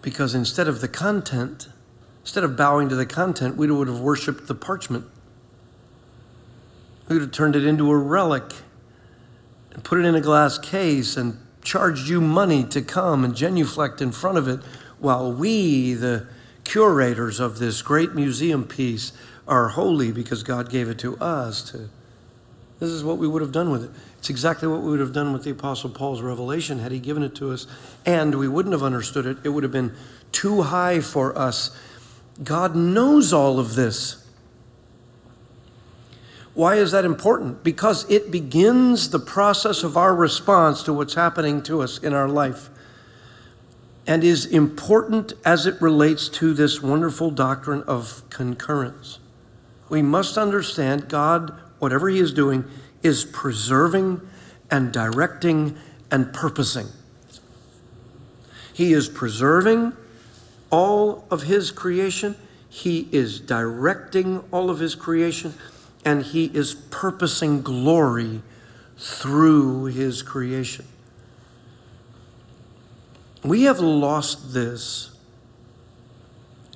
[0.02, 1.68] Because instead of the content,
[2.22, 5.06] instead of bowing to the content, we would have worshiped the parchment.
[7.08, 8.44] We would have turned it into a relic
[9.72, 14.02] and put it in a glass case and charged you money to come and genuflect
[14.02, 14.60] in front of it
[15.00, 16.28] while we, the
[16.64, 19.12] curators of this great museum piece
[19.48, 21.90] are holy because God gave it to us to
[22.84, 23.92] this is what we would have done with it.
[24.18, 27.24] It's exactly what we would have done with the Apostle Paul's revelation had he given
[27.24, 27.66] it to us,
[28.06, 29.38] and we wouldn't have understood it.
[29.46, 29.94] It would have been
[30.34, 31.74] too high for us.
[32.44, 34.23] God knows all of this.
[36.54, 37.64] Why is that important?
[37.64, 42.30] Because it begins the process of our response to what's happening to us in our
[42.30, 42.70] life
[44.06, 49.20] and is important as it relates to this wonderful doctrine of concurrence.
[49.90, 52.66] We must understand God, whatever He is doing,
[53.02, 54.22] is preserving
[54.70, 55.76] and directing
[56.12, 56.88] and purposing.
[58.74, 59.94] He is preserving
[60.70, 62.36] all of His creation,
[62.70, 65.54] He is directing all of His creation,
[66.06, 68.42] and He is purposing glory
[68.98, 70.86] through His creation.
[73.44, 75.12] We have lost this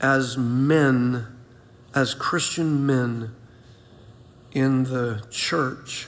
[0.01, 1.25] as men,
[1.95, 3.33] as Christian men
[4.51, 6.07] in the church,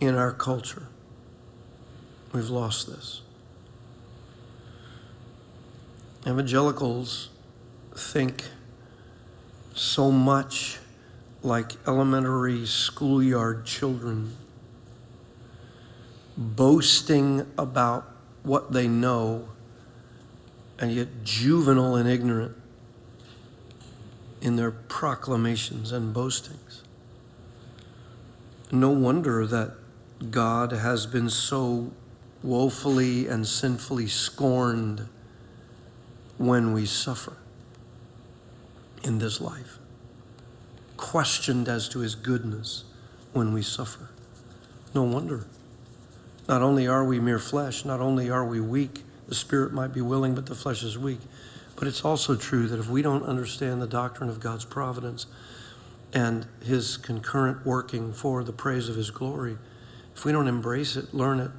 [0.00, 0.88] in our culture.
[2.32, 3.22] We've lost this.
[6.26, 7.28] Evangelicals
[7.94, 8.44] think
[9.74, 10.78] so much
[11.44, 14.34] like elementary schoolyard children,
[16.36, 18.10] boasting about
[18.42, 19.48] what they know,
[20.78, 22.56] and yet juvenile and ignorant
[24.40, 26.82] in their proclamations and boastings.
[28.72, 29.74] No wonder that
[30.30, 31.92] God has been so
[32.42, 35.08] woefully and sinfully scorned
[36.36, 37.36] when we suffer
[39.02, 39.78] in this life,
[40.96, 42.84] questioned as to his goodness
[43.32, 44.10] when we suffer.
[44.94, 45.46] No wonder.
[46.48, 50.00] Not only are we mere flesh, not only are we weak, the spirit might be
[50.00, 51.20] willing, but the flesh is weak.
[51.76, 55.26] But it's also true that if we don't understand the doctrine of God's providence
[56.12, 59.56] and his concurrent working for the praise of his glory,
[60.14, 61.50] if we don't embrace it, learn it,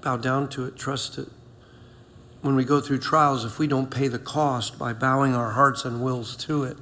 [0.00, 1.28] bow down to it, trust it,
[2.40, 5.84] when we go through trials, if we don't pay the cost by bowing our hearts
[5.84, 6.76] and wills to it,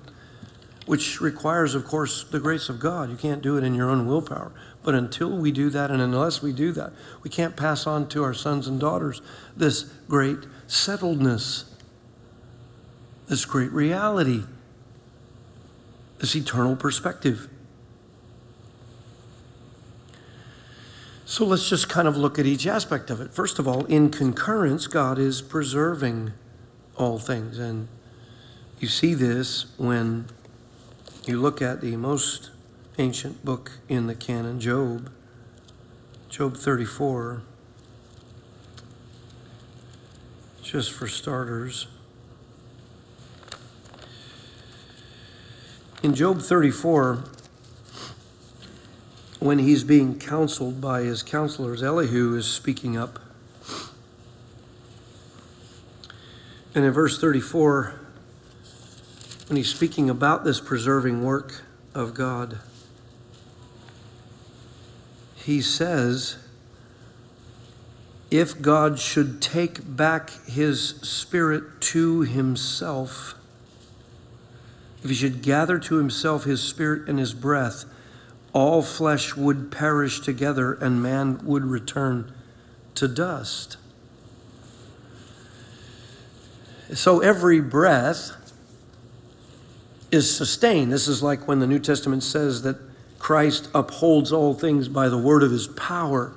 [0.91, 3.11] which requires, of course, the grace of God.
[3.11, 4.51] You can't do it in your own willpower.
[4.83, 8.25] But until we do that, and unless we do that, we can't pass on to
[8.25, 9.23] our sons and daughters
[9.57, 11.63] this great settledness,
[13.29, 14.43] this great reality,
[16.19, 17.49] this eternal perspective.
[21.25, 23.33] So let's just kind of look at each aspect of it.
[23.33, 26.33] First of all, in concurrence, God is preserving
[26.97, 27.61] all things.
[27.61, 27.87] And
[28.81, 30.27] you see this when
[31.27, 32.51] You look at the most
[32.99, 35.11] ancient book in the canon, Job,
[36.31, 37.43] Job 34,
[40.63, 41.89] just for starters.
[46.03, 47.25] In Job 34,
[49.41, 53.19] when he's being counseled by his counselors, Elihu is speaking up.
[56.75, 58.00] And in verse 34,
[59.51, 62.61] when he's speaking about this preserving work of God,
[65.35, 66.37] he says,
[68.31, 73.35] if God should take back his spirit to himself,
[75.03, 77.87] if he should gather to himself his spirit and his breath,
[78.53, 82.33] all flesh would perish together and man would return
[82.95, 83.79] to dust.
[86.95, 88.37] So every breath
[90.11, 90.93] is sustained.
[90.93, 92.77] This is like when the New Testament says that
[93.19, 96.33] Christ upholds all things by the word of his power.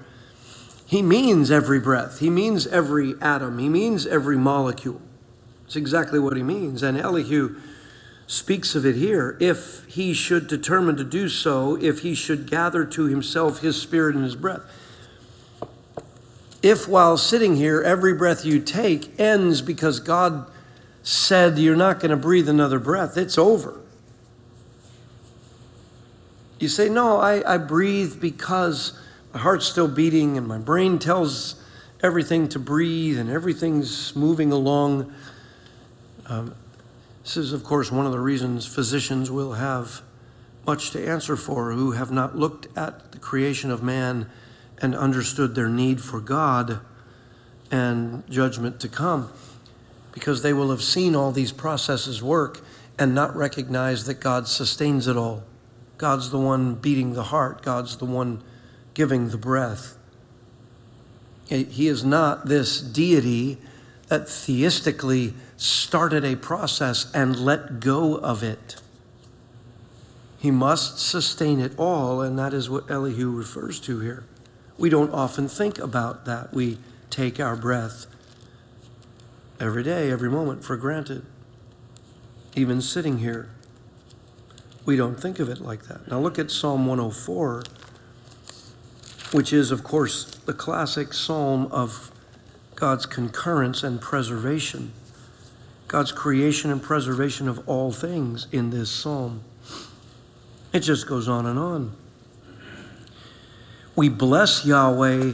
[0.85, 5.01] He means every breath, he means every atom, he means every molecule.
[5.65, 6.83] It's exactly what he means.
[6.83, 7.55] And Elihu
[8.27, 9.37] speaks of it here.
[9.39, 14.15] If he should determine to do so, if he should gather to himself his spirit
[14.15, 14.61] and his breath.
[16.61, 20.45] If while sitting here, every breath you take ends because God
[21.03, 23.79] said you're not going to breathe another breath, it's over.
[26.59, 28.97] You say, No, I, I breathe because
[29.33, 31.61] my heart's still beating and my brain tells
[32.01, 35.13] everything to breathe and everything's moving along.
[36.27, 36.55] Um,
[37.23, 40.01] this is, of course, one of the reasons physicians will have
[40.65, 44.29] much to answer for who have not looked at the creation of man
[44.81, 46.79] and understood their need for God
[47.71, 49.31] and judgment to come,
[50.13, 52.61] because they will have seen all these processes work
[52.97, 55.43] and not recognize that God sustains it all.
[55.97, 58.43] God's the one beating the heart, God's the one
[58.93, 59.97] giving the breath.
[61.47, 63.57] He is not this deity
[64.07, 68.75] that deistically started a process and let go of it.
[70.37, 74.23] He must sustain it all, and that is what Elihu refers to here.
[74.77, 76.53] We don't often think about that.
[76.53, 78.07] We take our breath
[79.59, 81.25] every day, every moment for granted.
[82.55, 83.49] Even sitting here,
[84.85, 86.07] we don't think of it like that.
[86.07, 87.63] Now look at Psalm 104,
[89.31, 92.11] which is, of course, the classic psalm of
[92.75, 94.91] God's concurrence and preservation.
[95.87, 99.41] God's creation and preservation of all things in this psalm.
[100.73, 101.95] It just goes on and on.
[103.95, 105.33] We bless Yahweh,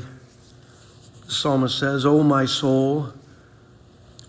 [1.26, 3.14] the psalmist says, O my soul.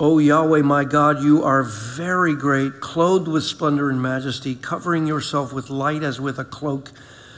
[0.01, 5.53] O Yahweh, my God, you are very great, clothed with splendor and majesty, covering yourself
[5.53, 6.91] with light as with a cloak,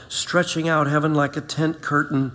[0.07, 2.31] stretching out heaven like a tent curtain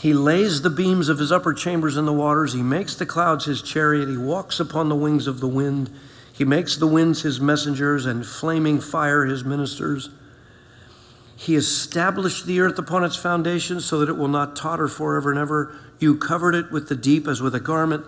[0.00, 2.54] he lays the beams of his upper chambers in the waters.
[2.54, 4.08] He makes the clouds his chariot.
[4.08, 5.90] He walks upon the wings of the wind.
[6.32, 10.08] He makes the winds his messengers and flaming fire his ministers.
[11.36, 15.38] He established the earth upon its foundations so that it will not totter forever and
[15.38, 15.76] ever.
[15.98, 18.06] You covered it with the deep as with a garment.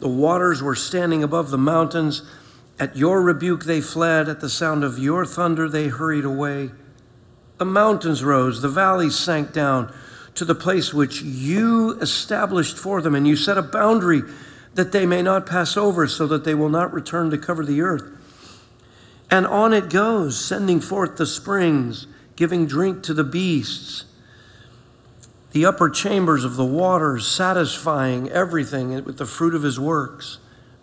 [0.00, 2.22] The waters were standing above the mountains.
[2.78, 4.28] At your rebuke they fled.
[4.28, 6.70] At the sound of your thunder they hurried away.
[7.58, 9.92] The mountains rose, the valleys sank down
[10.36, 14.22] to the place which you established for them, and you set a boundary
[14.74, 17.80] that they may not pass over, so that they will not return to cover the
[17.80, 18.04] earth.
[19.28, 24.04] And on it goes, sending forth the springs, giving drink to the beasts,
[25.52, 30.38] the upper chambers of the waters, satisfying everything with the fruit of his works,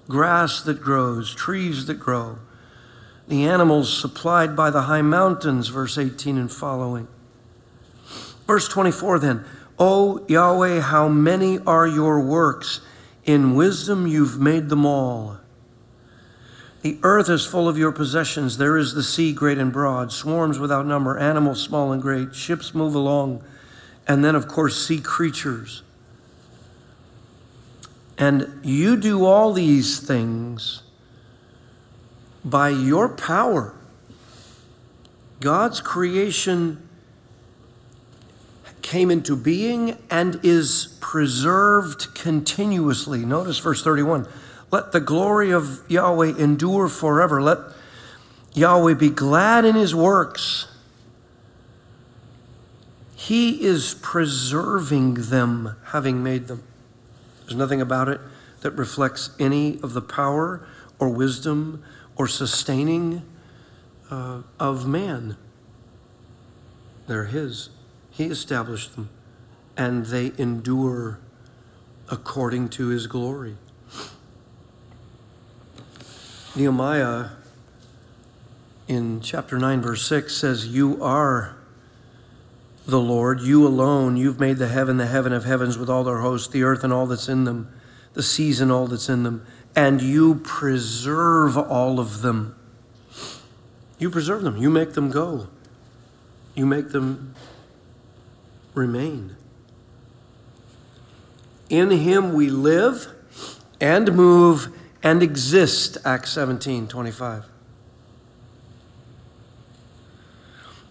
[0.08, 2.40] grass that grows, trees that grow,
[3.28, 7.08] the animals supplied by the high mountains, verse 18 and following.
[8.46, 9.46] Verse 24 then,
[9.80, 12.82] O Yahweh, how many are your works?
[13.24, 15.38] In wisdom you've made them all.
[16.84, 18.60] The earth is full of your possessions.
[18.60, 22.76] There is the sea great and broad, swarms without number, animals small and great, ships
[22.76, 23.44] move along,
[24.08, 25.84] and then, of course, sea creatures.
[28.18, 30.84] And you do all these things
[32.44, 33.74] by your power.
[35.40, 36.88] God's creation
[38.82, 43.26] came into being and is preserved continuously.
[43.26, 44.28] Notice verse 31.
[44.72, 47.42] Let the glory of Yahweh endure forever.
[47.42, 47.58] Let
[48.54, 50.68] Yahweh be glad in his works.
[53.26, 56.62] He is preserving them, having made them.
[57.40, 58.22] There's nothing about it
[58.62, 60.68] that reflects any of the power
[61.00, 61.84] or wisdom
[62.16, 63.24] or sustaining
[64.12, 65.38] uh, of man.
[67.08, 67.70] They're His.
[68.12, 69.10] He established them,
[69.76, 71.18] and they endure
[72.12, 73.58] according to His glory.
[76.56, 77.30] Nehemiah
[78.88, 81.55] in chapter 9, verse 6 says, You are
[82.86, 84.18] the Lord, you alone.
[84.18, 86.94] You've made the heaven, the heaven of heavens with all their hosts, the earth and
[86.94, 87.72] all that's in them,
[88.14, 92.56] the seas and all that's in them, and you preserve all of them.
[93.98, 95.48] You preserve them, you make them go,
[96.54, 97.34] you make them
[98.74, 99.36] remain.
[101.70, 103.08] In him we live
[103.82, 104.68] and move
[105.02, 107.46] and exist, Acts 17 25.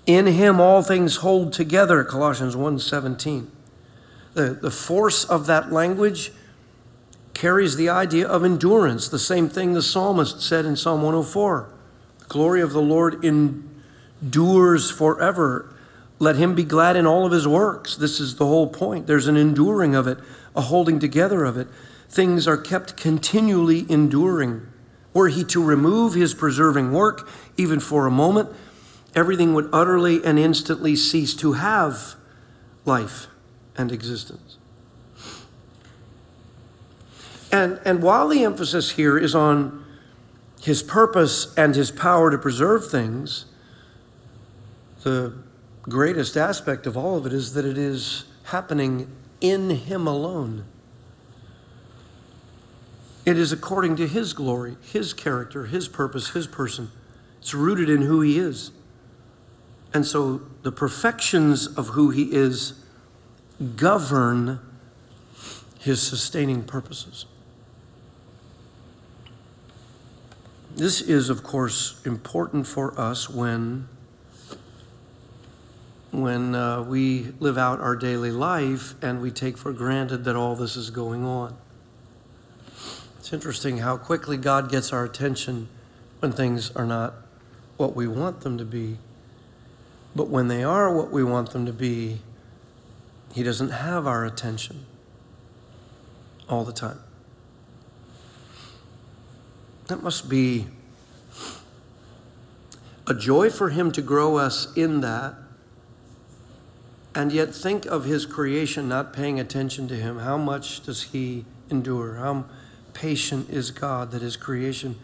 [0.06, 3.46] In him all things hold together, Colossians 1:17.
[4.34, 6.32] The, the force of that language
[7.32, 11.68] carries the idea of endurance, the same thing the psalmist said in Psalm 104.
[12.20, 15.70] The glory of the Lord endures forever.
[16.18, 17.96] Let him be glad in all of his works.
[17.96, 19.06] This is the whole point.
[19.06, 20.18] There's an enduring of it,
[20.54, 21.68] a holding together of it.
[22.08, 24.66] Things are kept continually enduring.
[25.12, 28.50] Were he to remove his preserving work, even for a moment,
[29.14, 32.14] everything would utterly and instantly cease to have
[32.84, 33.26] life
[33.76, 34.58] and existence.
[37.52, 39.84] And, and while the emphasis here is on
[40.60, 43.44] his purpose and his power to preserve things,
[45.02, 45.34] the
[45.82, 49.08] greatest aspect of all of it is that it is happening
[49.40, 50.64] in him alone.
[53.24, 56.90] It is according to his glory, his character, his purpose, his person.
[57.40, 58.70] It's rooted in who he is.
[59.94, 62.84] And so the perfections of who he is
[63.76, 64.58] govern
[65.78, 67.26] his sustaining purposes.
[70.74, 73.86] This is, of course, important for us when,
[76.10, 80.56] when uh, we live out our daily life and we take for granted that all
[80.56, 81.56] this is going on.
[83.20, 85.68] It's interesting how quickly God gets our attention
[86.18, 87.14] when things are not
[87.76, 88.98] what we want them to be.
[90.16, 92.20] But when they are what we want them to be,
[93.32, 94.86] He doesn't have our attention
[96.48, 97.00] all the time.
[99.88, 100.66] That must be
[103.06, 105.34] a joy for Him to grow us in that,
[107.14, 110.20] and yet think of His creation not paying attention to Him.
[110.20, 112.14] How much does He endure?
[112.14, 112.44] How
[112.92, 114.96] patient is God that His creation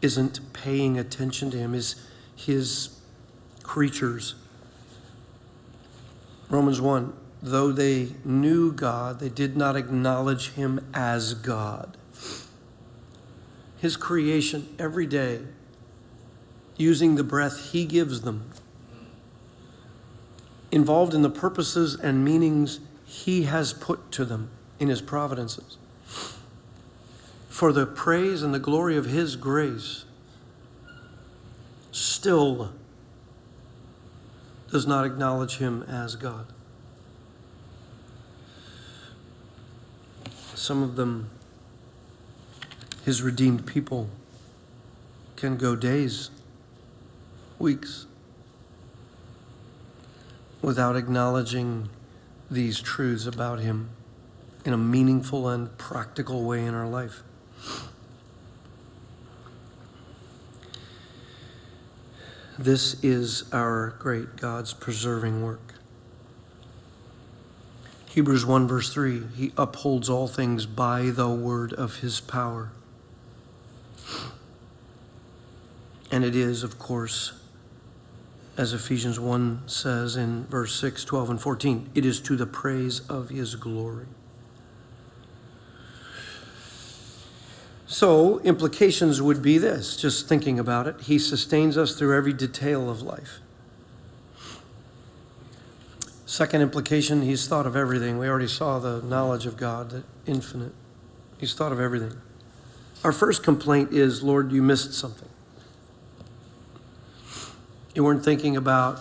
[0.00, 1.96] isn't paying attention to Him, His,
[2.34, 2.98] his
[3.62, 4.34] creatures?
[6.50, 7.12] Romans 1
[7.44, 11.98] though they knew God, they did not acknowledge him as God.
[13.76, 15.40] His creation every day,
[16.78, 18.50] using the breath he gives them,
[20.72, 24.48] involved in the purposes and meanings he has put to them
[24.80, 25.76] in his providences.
[27.50, 30.06] For the praise and the glory of his grace,
[31.92, 32.72] still
[34.74, 36.46] does not acknowledge him as God.
[40.56, 41.30] Some of them,
[43.04, 44.08] his redeemed people,
[45.36, 46.30] can go days,
[47.56, 48.06] weeks,
[50.60, 51.88] without acknowledging
[52.50, 53.90] these truths about him
[54.64, 57.22] in a meaningful and practical way in our life.
[62.58, 65.74] This is our great God's preserving work.
[68.10, 72.70] Hebrews 1, verse 3 He upholds all things by the word of His power.
[76.12, 77.32] And it is, of course,
[78.56, 83.00] as Ephesians 1 says in verse 6, 12, and 14, it is to the praise
[83.08, 84.06] of His glory.
[87.94, 91.02] So, implications would be this, just thinking about it.
[91.02, 93.38] He sustains us through every detail of life.
[96.26, 98.18] Second implication, he's thought of everything.
[98.18, 100.72] We already saw the knowledge of God, the infinite.
[101.38, 102.20] He's thought of everything.
[103.04, 105.28] Our first complaint is, Lord, you missed something.
[107.94, 108.98] You weren't thinking about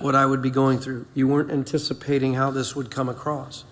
[0.00, 1.06] what I would be going through.
[1.14, 3.62] You weren't anticipating how this would come across.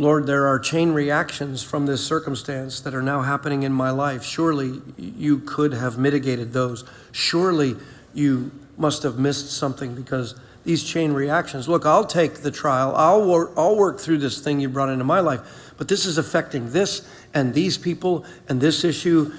[0.00, 4.24] Lord, there are chain reactions from this circumstance that are now happening in my life.
[4.24, 6.84] Surely you could have mitigated those.
[7.12, 7.76] Surely
[8.14, 11.68] you must have missed something because these chain reactions.
[11.68, 12.96] Look, I'll take the trial.
[12.96, 16.16] I'll work, I'll work through this thing you brought into my life, but this is
[16.16, 19.30] affecting this and these people and this issue.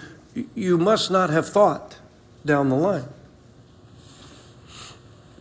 [0.53, 1.97] You must not have thought
[2.45, 3.05] down the line.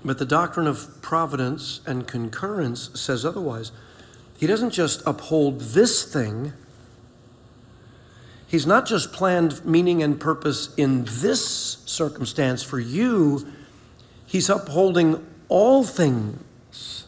[0.03, 3.71] But the doctrine of providence and concurrence says otherwise.
[4.41, 6.55] He doesn't just uphold this thing,
[8.47, 13.47] He's not just planned meaning and purpose in this circumstance for you,
[14.27, 17.07] He's upholding all things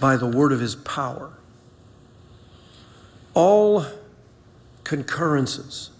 [0.00, 1.32] by the word of His power.
[3.34, 3.84] All
[4.84, 5.90] concurrences,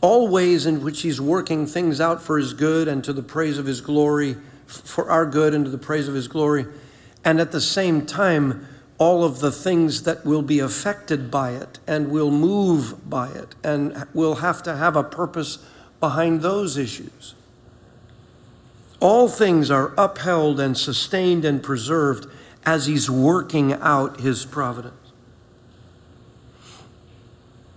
[0.00, 3.58] all ways in which He's working things out for His good and to the praise
[3.58, 6.66] of His glory, for our good and to the praise of His glory,
[7.24, 8.64] and at the same time,
[8.98, 13.54] all of the things that will be affected by it and will move by it
[13.62, 15.58] and will have to have a purpose
[16.00, 17.34] behind those issues.
[19.00, 22.26] All things are upheld and sustained and preserved
[22.64, 24.94] as He's working out His providence.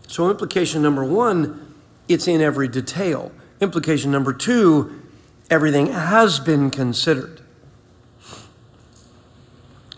[0.07, 1.75] So, implication number one,
[2.07, 3.31] it's in every detail.
[3.61, 5.01] Implication number two,
[5.49, 7.38] everything has been considered.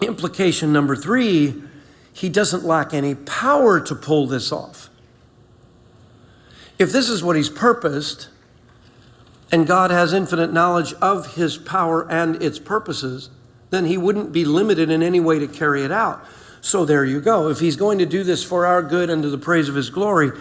[0.02, 1.62] Implication number three,
[2.12, 4.90] he doesn't lack any power to pull this off.
[6.80, 8.30] If this is what he's purposed,
[9.52, 13.30] and God has infinite knowledge of his power and its purposes,
[13.70, 16.26] then he wouldn't be limited in any way to carry it out.
[16.62, 17.50] So there you go.
[17.50, 19.90] If he's going to do this for our good and to the praise of his
[19.90, 20.32] glory,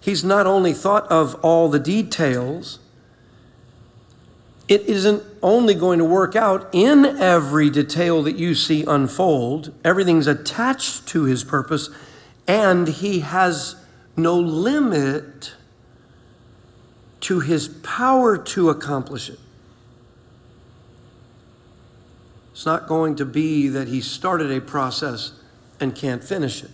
[0.00, 2.78] he's not only thought of all the details,
[4.66, 9.74] it isn't only going to work out in every detail that you see unfold.
[9.84, 11.90] Everything's attached to his purpose,
[12.48, 13.76] and he has
[14.16, 15.54] no limit
[17.20, 19.38] to his power to accomplish it.
[22.52, 25.32] It's not going to be that he started a process
[25.80, 26.70] and can't finish it.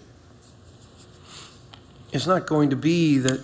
[2.12, 3.40] It's not going to be that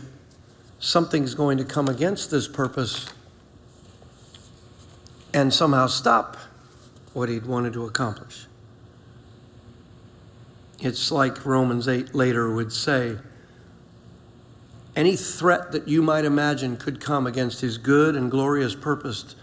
[0.78, 3.08] something's going to come against this purpose
[5.36, 6.38] and somehow stop
[7.12, 8.46] what he'd wanted to accomplish.
[10.80, 13.18] It's like Romans 8 later would say
[14.96, 19.36] any threat that you might imagine could come against his good and glorious purpose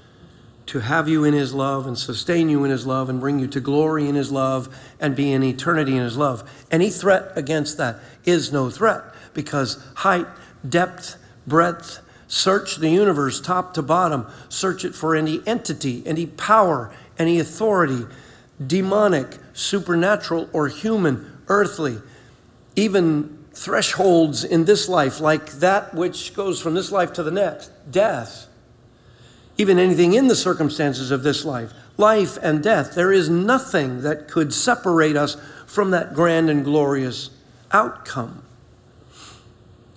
[0.65, 3.45] to have you in his love and sustain you in his love and bring you
[3.45, 6.65] to glory in his love and be in eternity in his love.
[6.71, 9.03] Any threat against that is no threat
[9.35, 10.25] because height,
[10.67, 11.99] depth, breadth,
[12.33, 14.25] Search the universe top to bottom.
[14.49, 18.07] Search it for any entity, any power, any authority,
[18.65, 21.99] demonic, supernatural, or human, earthly,
[22.75, 27.69] even thresholds in this life, like that which goes from this life to the next,
[27.91, 28.47] death,
[29.59, 32.95] even anything in the circumstances of this life, life and death.
[32.95, 37.29] There is nothing that could separate us from that grand and glorious
[37.71, 38.41] outcome.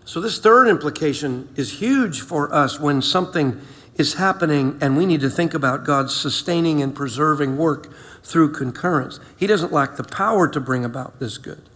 [0.07, 3.61] So, this third implication is huge for us when something
[3.97, 7.93] is happening and we need to think about God's sustaining and preserving work
[8.23, 9.19] through concurrence.
[9.37, 11.69] He doesn't lack the power to bring about this good.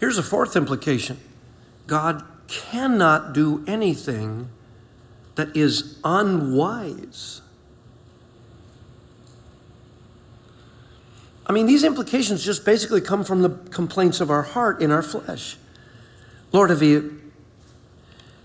[0.00, 1.18] Here's a fourth implication
[1.86, 4.50] God cannot do anything
[5.36, 7.40] that is unwise.
[11.46, 15.02] I mean, these implications just basically come from the complaints of our heart in our
[15.02, 15.56] flesh.
[16.50, 17.20] Lord, have you,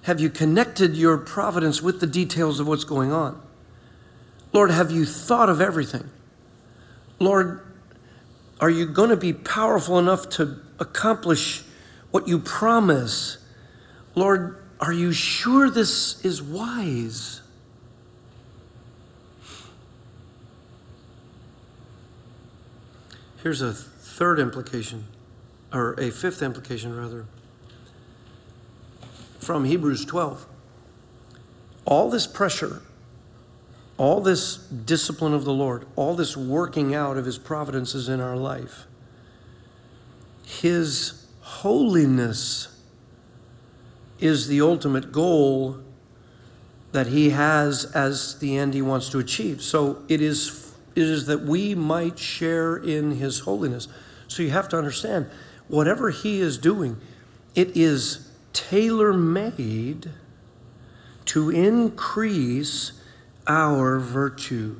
[0.03, 3.41] have you connected your providence with the details of what's going on?
[4.53, 6.09] Lord, have you thought of everything?
[7.17, 7.61] Lord,
[8.59, 11.63] are you going to be powerful enough to accomplish
[12.11, 13.39] what you promise?
[14.13, 17.41] Lord, are you sure this is wise?
[23.41, 25.05] Here's a third implication,
[25.73, 27.25] or a fifth implication, rather,
[29.39, 30.45] from Hebrews 12.
[31.85, 32.83] All this pressure,
[33.97, 38.37] all this discipline of the Lord, all this working out of His providences in our
[38.37, 38.85] life,
[40.45, 42.67] His holiness
[44.19, 45.79] is the ultimate goal
[46.91, 49.63] that He has as the end He wants to achieve.
[49.63, 50.47] So it is
[50.95, 53.87] it is that we might share in his holiness.
[54.27, 55.29] So you have to understand,
[55.67, 56.97] whatever he is doing,
[57.55, 60.11] it is tailor made
[61.25, 62.93] to increase
[63.47, 64.79] our virtue,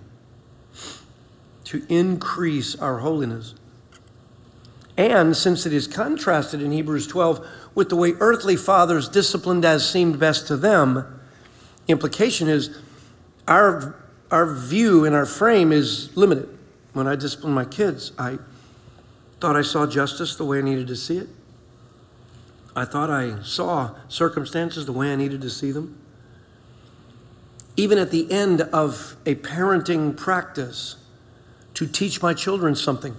[1.66, 3.56] to increase our holiness.
[4.98, 9.90] And since it is contrasted in Hebrews 12 with the way earthly fathers disciplined as
[9.90, 11.20] seemed best to them,
[11.88, 12.78] implication is
[13.48, 14.01] our
[14.32, 16.58] our view and our frame is limited.
[16.94, 18.40] When I disciplined my kids, I
[19.40, 21.30] thought I saw justice the way I needed to see it.
[22.76, 25.98] I thought I saw circumstances the way I needed to see them.
[27.76, 30.96] Even at the end of a parenting practice,
[31.74, 33.16] to teach my children something,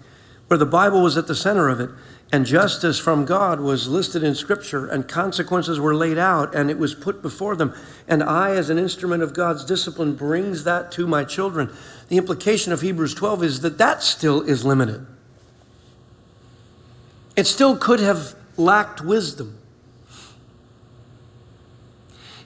[0.46, 1.90] where the Bible was at the center of it,
[2.32, 6.78] and justice from God was listed in Scripture, and consequences were laid out, and it
[6.78, 7.74] was put before them.
[8.08, 11.70] And I, as an instrument of God's discipline, brings that to my children.
[12.08, 15.06] The implication of Hebrews 12 is that that still is limited.
[17.36, 19.58] It still could have lacked wisdom.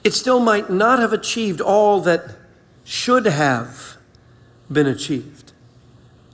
[0.03, 2.37] It still might not have achieved all that
[2.85, 3.97] should have
[4.71, 5.53] been achieved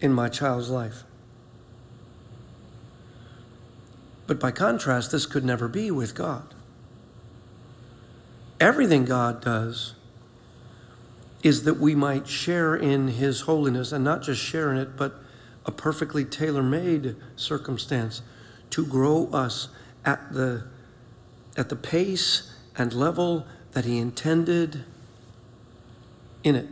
[0.00, 1.04] in my child's life.
[4.32, 6.54] But by contrast, this could never be with God.
[8.58, 9.92] Everything God does
[11.42, 15.16] is that we might share in His holiness, and not just share in it, but
[15.66, 18.22] a perfectly tailor made circumstance
[18.70, 19.68] to grow us
[20.02, 20.64] at the,
[21.58, 24.82] at the pace and level that He intended
[26.42, 26.68] in it.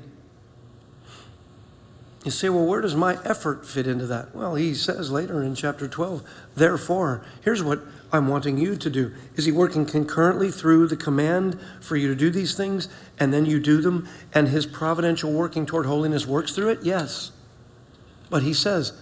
[2.24, 4.34] You say, well, where does my effort fit into that?
[4.34, 6.22] Well, he says later in chapter 12,
[6.54, 7.80] therefore, here's what
[8.12, 9.14] I'm wanting you to do.
[9.36, 13.46] Is he working concurrently through the command for you to do these things and then
[13.46, 16.80] you do them and his providential working toward holiness works through it?
[16.82, 17.32] Yes.
[18.28, 18.92] But he says,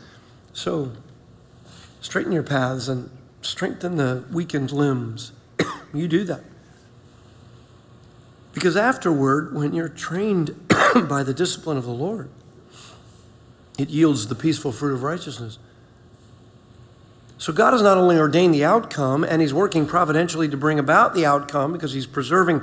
[0.53, 0.93] so
[2.01, 3.11] straighten your paths and
[3.43, 5.33] strengthen the weakened limbs.
[5.93, 6.45] you do that.
[8.53, 10.69] Because afterward, when you're trained
[11.09, 12.31] by the discipline of the Lord,
[13.79, 15.59] it yields the peaceful fruit of righteousness.
[17.39, 21.15] So God has not only ordained the outcome, and He's working providentially to bring about
[21.15, 22.63] the outcome because He's preserving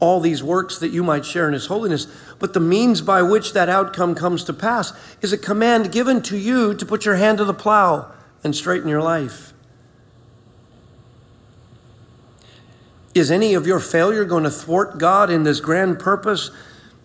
[0.00, 2.06] all these works that you might share in His holiness,
[2.38, 6.38] but the means by which that outcome comes to pass is a command given to
[6.38, 8.10] you to put your hand to the plow
[8.42, 9.52] and straighten your life.
[13.14, 16.50] Is any of your failure going to thwart God in this grand purpose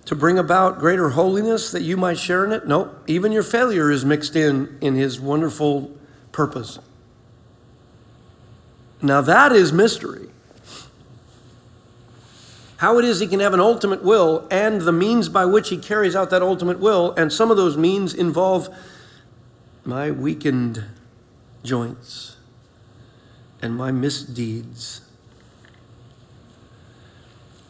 [0.09, 2.65] to bring about greater holiness that you might share in it?
[2.65, 5.95] No, even your failure is mixed in in his wonderful
[6.31, 6.79] purpose.
[9.03, 10.29] Now that is mystery.
[12.77, 15.77] How it is he can have an ultimate will and the means by which he
[15.77, 18.67] carries out that ultimate will, and some of those means involve
[19.85, 20.85] my weakened
[21.61, 22.35] joints
[23.61, 25.01] and my misdeeds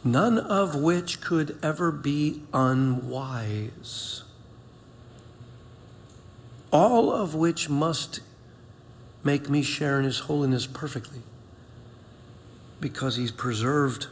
[0.03, 4.23] none of which could ever be unwise,
[6.71, 8.21] all of which must
[9.23, 11.21] make me share in His holiness perfectly,
[12.79, 14.07] because He's preserved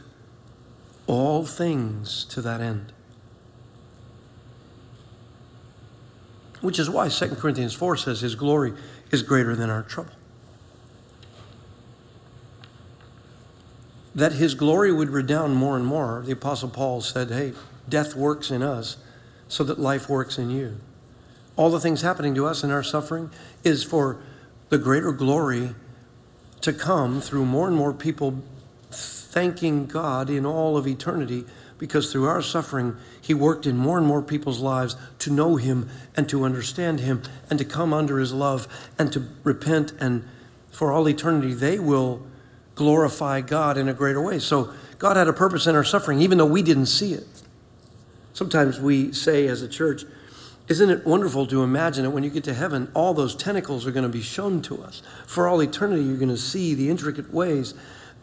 [1.06, 2.92] all things to that end.
[6.60, 8.74] Which is why 2 Corinthians 4 says His glory
[9.10, 10.12] is greater than our trouble.
[14.18, 17.52] That his glory would redound more and more, the Apostle Paul said, Hey,
[17.88, 18.96] death works in us
[19.48, 20.78] so that life works in you.
[21.56, 23.30] All the things happening to us in our suffering
[23.64, 24.20] is for
[24.68, 25.74] the greater glory
[26.60, 28.42] to come through more and more people
[28.90, 31.44] thanking God in all of eternity
[31.78, 35.88] because through our suffering, He worked in more and more people's lives to know Him
[36.16, 38.66] and to understand Him and to come under His love
[38.98, 39.92] and to repent.
[40.00, 40.24] And
[40.70, 42.26] for all eternity, they will
[42.78, 44.38] glorify God in a greater way.
[44.38, 47.26] So God had a purpose in our suffering, even though we didn't see it.
[48.32, 50.04] Sometimes we say as a church,
[50.68, 53.90] isn't it wonderful to imagine that when you get to heaven, all those tentacles are
[53.90, 55.02] going to be shown to us?
[55.26, 57.74] For all eternity, you're going to see the intricate ways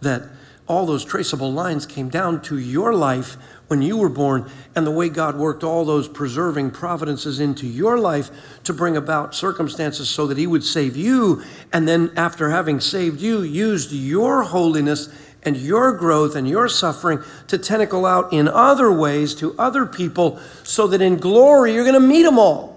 [0.01, 0.23] that
[0.67, 3.37] all those traceable lines came down to your life
[3.67, 7.97] when you were born and the way God worked all those preserving providences into your
[7.97, 8.29] life
[8.63, 11.43] to bring about circumstances so that He would save you.
[11.73, 15.09] And then, after having saved you, used your holiness
[15.43, 20.39] and your growth and your suffering to tentacle out in other ways to other people
[20.63, 22.75] so that in glory you're going to meet them all.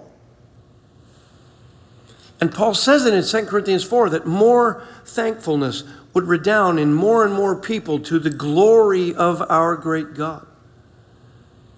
[2.41, 5.83] And Paul says it in 2 Corinthians 4 that more thankfulness
[6.13, 10.45] would redound in more and more people to the glory of our great God.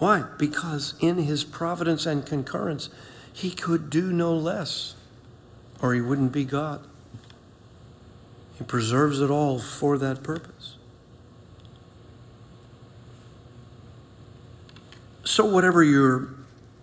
[0.02, 0.24] Why?
[0.36, 2.90] Because in his providence and concurrence,
[3.32, 4.96] he could do no less,
[5.80, 6.84] or he wouldn't be God.
[8.58, 10.74] He preserves it all for that purpose.
[15.22, 16.30] So, whatever you're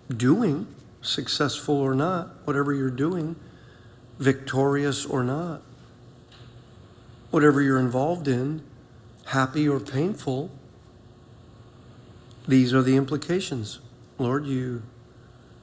[0.08, 0.66] doing,
[1.02, 3.36] successful or not, whatever you're doing,
[4.18, 5.60] victorious or not,
[7.30, 8.62] whatever you're involved in,
[9.26, 10.50] happy or painful,
[12.50, 13.80] these are the implications.
[14.18, 14.82] Lord, you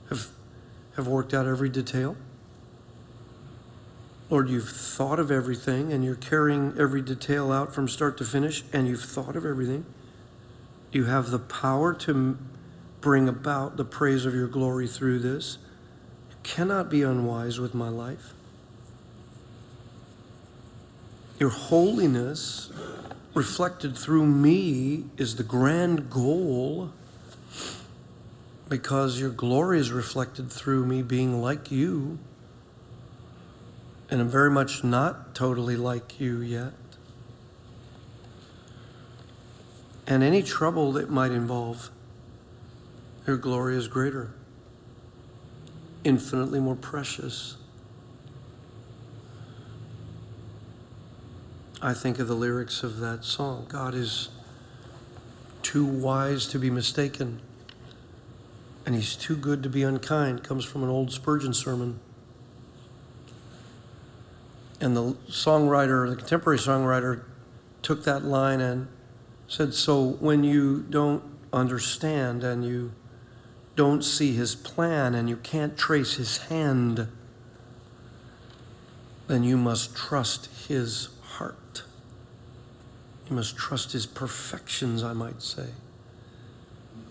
[0.10, 0.30] have,
[0.96, 2.16] have worked out every detail.
[4.30, 8.64] Lord, you've thought of everything and you're carrying every detail out from start to finish,
[8.74, 9.86] and you've thought of everything.
[10.92, 12.38] You have the power to
[13.02, 15.58] bring about the praise of your glory through this.
[16.30, 18.34] You cannot be unwise with my life.
[21.40, 22.72] Your holiness
[23.38, 26.92] reflected through me is the grand goal
[28.68, 32.18] because your glory is reflected through me being like you.
[34.10, 36.74] And I'm very much not totally like you yet.
[40.08, 41.92] And any trouble that might involve,
[43.28, 44.32] your glory is greater,
[46.04, 47.57] infinitely more precious.
[51.80, 54.30] I think of the lyrics of that song God is
[55.62, 57.40] too wise to be mistaken,
[58.84, 60.44] and he's too good to be unkind.
[60.44, 62.00] Comes from an old Spurgeon sermon.
[64.82, 67.24] And the songwriter, the contemporary songwriter,
[67.84, 68.88] took that line and
[69.48, 71.24] said, So when you don't
[71.54, 72.92] understand and you
[73.76, 77.08] don't see his plan and you can't trace his hand,
[79.28, 81.84] then you must trust his heart.
[83.30, 85.68] You must trust his perfections, I might say.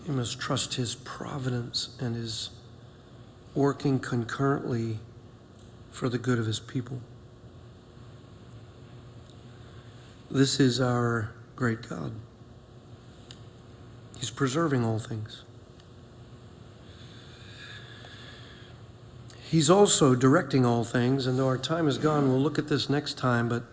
[0.05, 2.49] You must trust his providence and his
[3.55, 4.99] working concurrently
[5.91, 7.01] for the good of his people.
[10.29, 12.11] This is our great God.
[14.19, 15.43] He's preserving all things.
[19.49, 22.89] He's also directing all things, and though our time is gone, we'll look at this
[22.89, 23.63] next time, but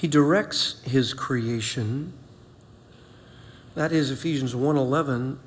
[0.00, 2.10] he directs his creation.
[3.74, 5.38] That is Ephesians 1:11,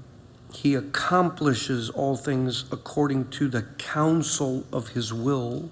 [0.54, 5.72] he accomplishes all things according to the counsel of his will.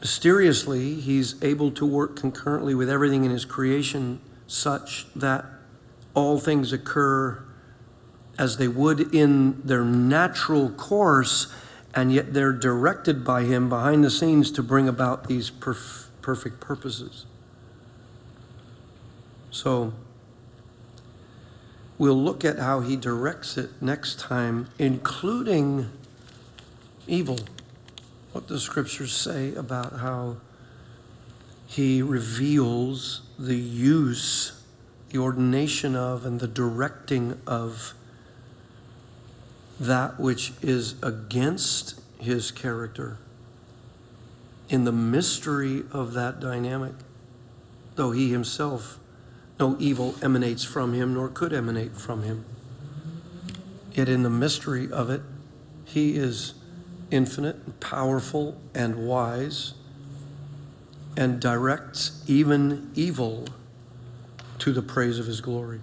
[0.00, 5.44] Mysteriously, he's able to work concurrently with everything in his creation such that
[6.14, 7.42] all things occur
[8.38, 11.48] as they would in their natural course,
[11.94, 16.60] and yet they're directed by him behind the scenes to bring about these perf- perfect
[16.60, 17.26] purposes.
[19.50, 19.92] So,
[21.96, 25.90] we'll look at how he directs it next time, including
[27.06, 27.38] evil
[28.32, 30.36] what the scriptures say about how
[31.66, 34.62] he reveals the use,
[35.10, 37.94] the ordination of, and the directing of
[39.80, 43.18] that which is against his character
[44.68, 46.92] in the mystery of that dynamic,
[47.94, 48.98] though he himself,
[49.58, 52.44] no evil emanates from him nor could emanate from him.
[53.92, 55.22] Yet in the mystery of it,
[55.84, 56.54] he is
[57.10, 59.74] infinite, and powerful, and wise,
[61.16, 63.46] and directs even evil
[64.58, 65.80] to the praise of his glory.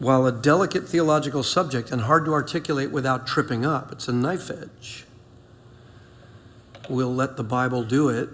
[0.00, 4.50] While a delicate theological subject and hard to articulate without tripping up, it's a knife
[4.50, 5.04] edge.
[6.88, 8.30] We'll let the Bible do it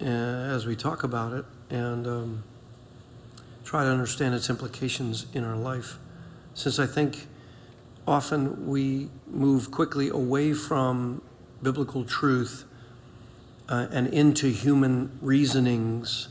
[0.00, 2.44] uh, as we talk about it and um,
[3.64, 5.98] try to understand its implications in our life.
[6.54, 7.26] Since I think
[8.08, 11.20] often we move quickly away from
[11.62, 12.64] biblical truth
[13.68, 16.28] uh, and into human reasonings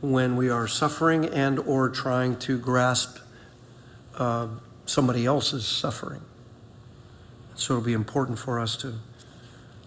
[0.00, 3.18] when we are suffering and or trying to grasp
[4.18, 4.48] uh,
[4.86, 6.20] somebody else's suffering
[7.54, 8.94] so it'll be important for us to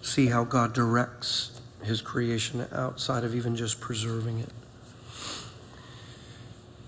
[0.01, 4.49] see how god directs his creation outside of even just preserving it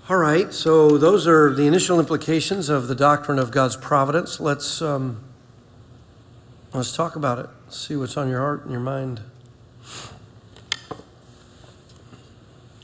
[0.10, 4.40] all right, so those are the initial implications of the doctrine of God's providence.
[4.40, 5.22] Let's um,
[6.74, 7.48] let's talk about it.
[7.68, 9.20] See what's on your heart and your mind.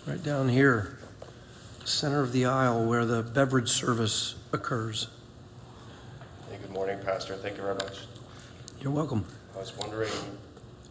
[0.06, 1.00] Right down here,
[1.86, 5.08] center of the aisle, where the beverage service occurs.
[6.50, 7.36] Hey, good morning, Pastor.
[7.36, 8.02] Thank you very much.
[8.80, 9.26] You're welcome.
[9.56, 10.12] I was wondering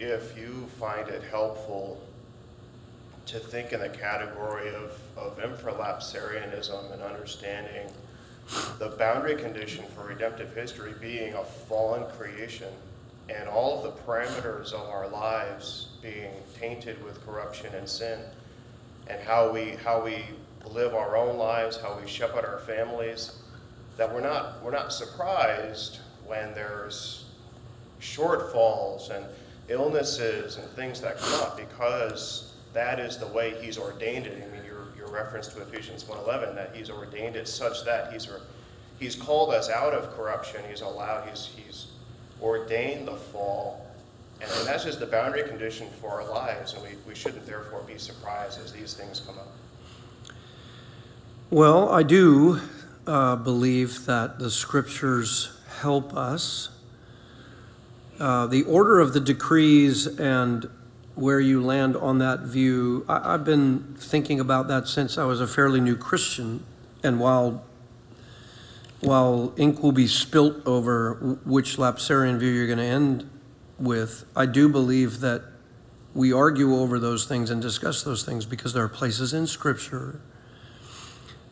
[0.01, 2.03] if you find it helpful
[3.27, 7.89] to think in the category of, of infralapsarianism and understanding
[8.81, 12.69] the boundary condition for redemptive history being a fallen creation
[13.29, 18.19] and all of the parameters of our lives being tainted with corruption and sin
[19.07, 20.25] and how we how we
[20.67, 23.42] live our own lives, how we shepherd our families,
[23.97, 27.25] that we're not we're not surprised when there's
[28.01, 29.25] shortfalls and
[29.69, 34.43] illnesses and things that come up because that is the way he's ordained it.
[34.43, 38.29] I mean, your, your reference to Ephesians 1.11, that he's ordained it such that he's,
[38.99, 40.63] he's called us out of corruption.
[40.69, 41.87] He's allowed, he's, he's
[42.41, 43.87] ordained the fall.
[44.41, 47.97] And that's just the boundary condition for our lives, and we, we shouldn't therefore be
[47.97, 49.53] surprised as these things come up.
[51.51, 52.61] Well, I do
[53.07, 55.51] uh, believe that the scriptures
[55.81, 56.71] help us.
[58.21, 60.69] Uh, the order of the decrees and
[61.15, 65.41] where you land on that view, I, I've been thinking about that since I was
[65.41, 66.65] a fairly new Christian.
[67.03, 67.65] And while
[69.01, 73.29] while ink will be spilt over which lapsarian view you're going to end
[73.77, 75.43] with, I do believe that
[76.15, 80.21] we argue over those things and discuss those things because there are places in Scripture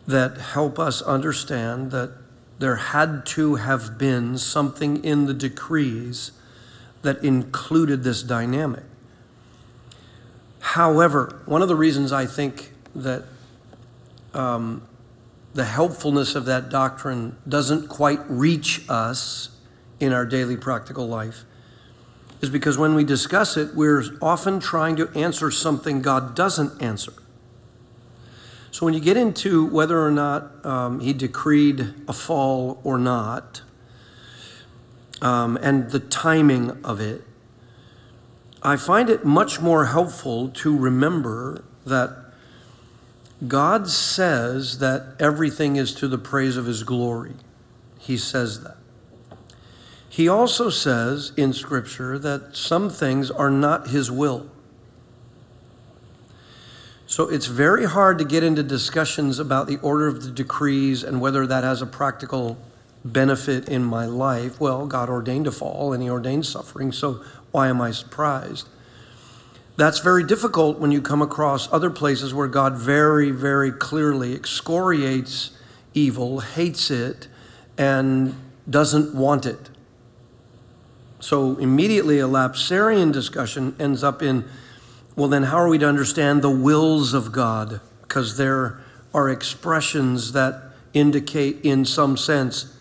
[0.06, 2.12] that help us understand that
[2.58, 6.32] there had to have been something in the decrees
[7.02, 8.84] that included this dynamic.
[10.60, 13.24] However, one of the reasons I think that
[14.34, 14.86] um,
[15.54, 19.48] the helpfulness of that doctrine doesn't quite reach us
[19.98, 21.44] in our daily practical life
[22.40, 27.12] is because when we discuss it, we're often trying to answer something God doesn't answer.
[28.70, 33.62] So when you get into whether or not um, he decreed a fall or not,
[35.20, 37.22] um, and the timing of it,
[38.62, 42.16] I find it much more helpful to remember that
[43.48, 47.34] God says that everything is to the praise of his glory.
[47.98, 48.76] He says that.
[50.08, 54.49] He also says in Scripture that some things are not his will.
[57.10, 61.20] So it's very hard to get into discussions about the order of the decrees and
[61.20, 62.56] whether that has a practical
[63.04, 64.60] benefit in my life.
[64.60, 68.68] Well, God ordained a fall and he ordained suffering, so why am I surprised?
[69.76, 75.50] That's very difficult when you come across other places where God very, very clearly excoriates
[75.92, 77.26] evil, hates it,
[77.76, 78.36] and
[78.70, 79.68] doesn't want it.
[81.18, 84.44] So immediately a lapsarian discussion ends up in
[85.16, 87.80] well, then how are we to understand the wills of God?
[88.02, 88.80] Because there
[89.12, 90.62] are expressions that
[90.94, 92.76] indicate, in some sense,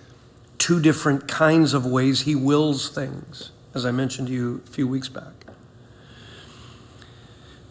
[0.58, 4.88] two different kinds of ways He wills things, as I mentioned to you a few
[4.88, 5.34] weeks back.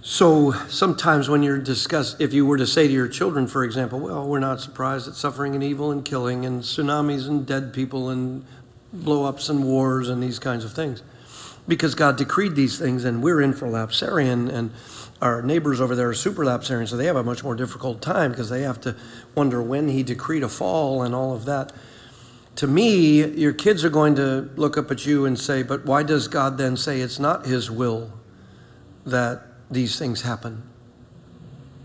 [0.01, 4.01] So sometimes when you're discuss, if you were to say to your children, for example,
[4.01, 8.09] well, we're not surprised at suffering and evil and killing and tsunamis and dead people
[8.09, 8.45] and
[8.91, 11.03] blow-ups and wars and these kinds of things,
[11.69, 14.73] because God decreed these things, and we're infralapsarian, and
[15.23, 18.49] our neighbors over there are supralapsarian, so they have a much more difficult time because
[18.49, 18.97] they have to
[19.35, 21.73] wonder when He decreed a fall and all of that.
[22.57, 26.03] To me, your kids are going to look up at you and say, "But why
[26.03, 28.11] does God then say it's not His will
[29.07, 30.63] that?" these things happen.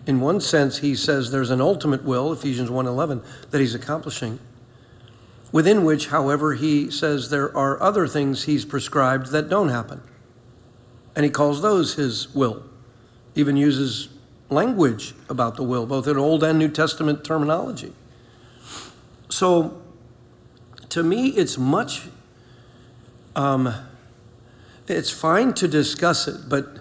[0.06, 3.22] In one sense, he says there's an ultimate will, Ephesians 1:11,
[3.52, 4.40] that he's accomplishing.
[5.54, 10.02] Within which, however, he says there are other things he's prescribed that don't happen.
[11.16, 12.64] And he calls those his will.
[13.36, 14.10] Even uses
[14.50, 17.94] language about the will, both in Old and New Testament terminology.
[19.30, 19.80] So,
[20.90, 22.08] to me, it's much,
[23.36, 23.74] um,
[24.88, 26.80] it's fine to discuss it, but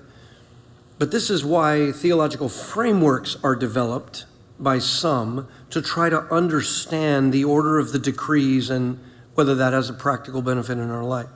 [1.02, 4.24] but this is why theological frameworks are developed
[4.62, 8.98] by some to try to understand the order of the decrees and
[9.34, 11.28] whether that has a practical benefit in our life.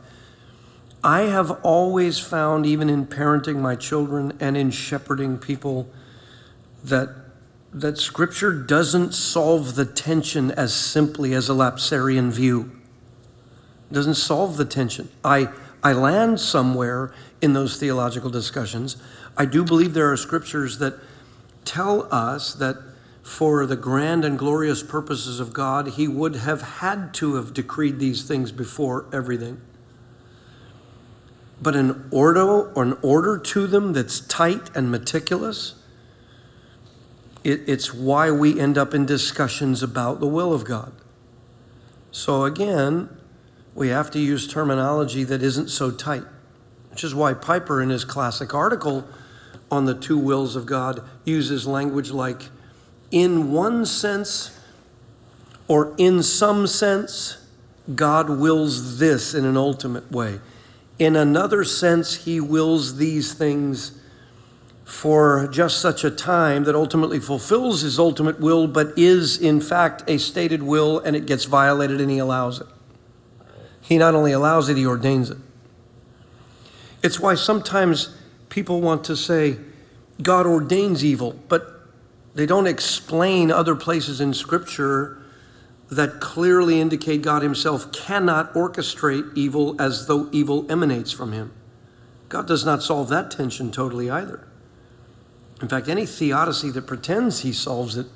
[1.02, 5.88] I have always found, even in parenting my children and in shepherding people,
[6.84, 7.10] that,
[7.72, 12.72] that Scripture doesn't solve the tension as simply as a lapsarian view.
[13.90, 15.08] It doesn't solve the tension.
[15.24, 15.48] I,
[15.82, 18.96] I land somewhere in those theological discussions.
[19.36, 20.94] I do believe there are scriptures that
[21.64, 22.76] tell us that
[23.26, 27.98] for the grand and glorious purposes of God, He would have had to have decreed
[27.98, 29.60] these things before everything.
[31.60, 35.74] But an order or an order to them that's tight and meticulous,
[37.42, 40.92] it, it's why we end up in discussions about the will of God.
[42.12, 43.08] So again,
[43.74, 46.22] we have to use terminology that isn't so tight,
[46.90, 49.04] which is why Piper, in his classic article,
[49.68, 52.50] on the two wills of God uses language like,
[53.10, 54.58] in one sense
[55.68, 57.38] or in some sense,
[57.94, 60.40] God wills this in an ultimate way.
[60.98, 64.00] In another sense, He wills these things
[64.84, 70.04] for just such a time that ultimately fulfills His ultimate will, but is in fact
[70.08, 72.66] a stated will and it gets violated and He allows it.
[73.80, 75.38] He not only allows it, He ordains it.
[77.02, 78.16] It's why sometimes
[78.48, 79.58] people want to say
[80.22, 81.75] God ordains evil, but
[82.36, 85.16] they don't explain other places in Scripture
[85.90, 91.52] that clearly indicate God Himself cannot orchestrate evil as though evil emanates from Him.
[92.28, 94.46] God does not solve that tension totally either.
[95.62, 98.06] In fact, any theodicy that pretends He solves it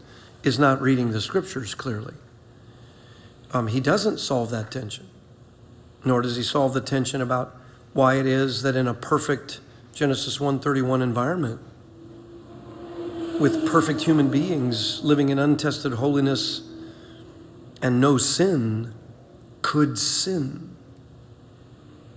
[0.43, 2.15] is not reading the scriptures clearly.
[3.53, 5.09] Um, he doesn't solve that tension,
[6.05, 7.57] nor does He solve the tension about
[7.95, 9.61] why it is that in a perfect
[9.95, 11.61] Genesis 1:31 environment
[13.41, 16.61] with perfect human beings living in untested holiness
[17.81, 18.93] and no sin
[19.63, 20.77] could sin.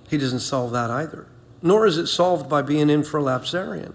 [0.10, 1.26] He doesn't solve that either.
[1.62, 3.94] Nor is it solved by being infralapsarian.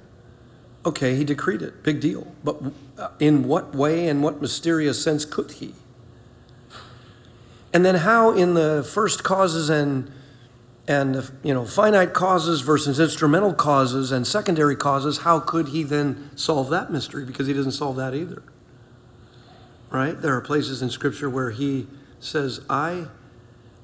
[0.87, 2.33] Okay, he decreed it, big deal.
[2.43, 2.62] But
[2.97, 5.74] uh, in what way and what mysterious sense could he?
[7.74, 10.11] And then how in the first causes and
[10.89, 16.30] and you know finite causes versus instrumental causes and secondary causes how could he then
[16.34, 18.43] solve that mystery because he doesn't solve that either
[19.91, 20.20] right?
[20.20, 21.86] There are places in Scripture where he
[22.20, 23.07] says, I,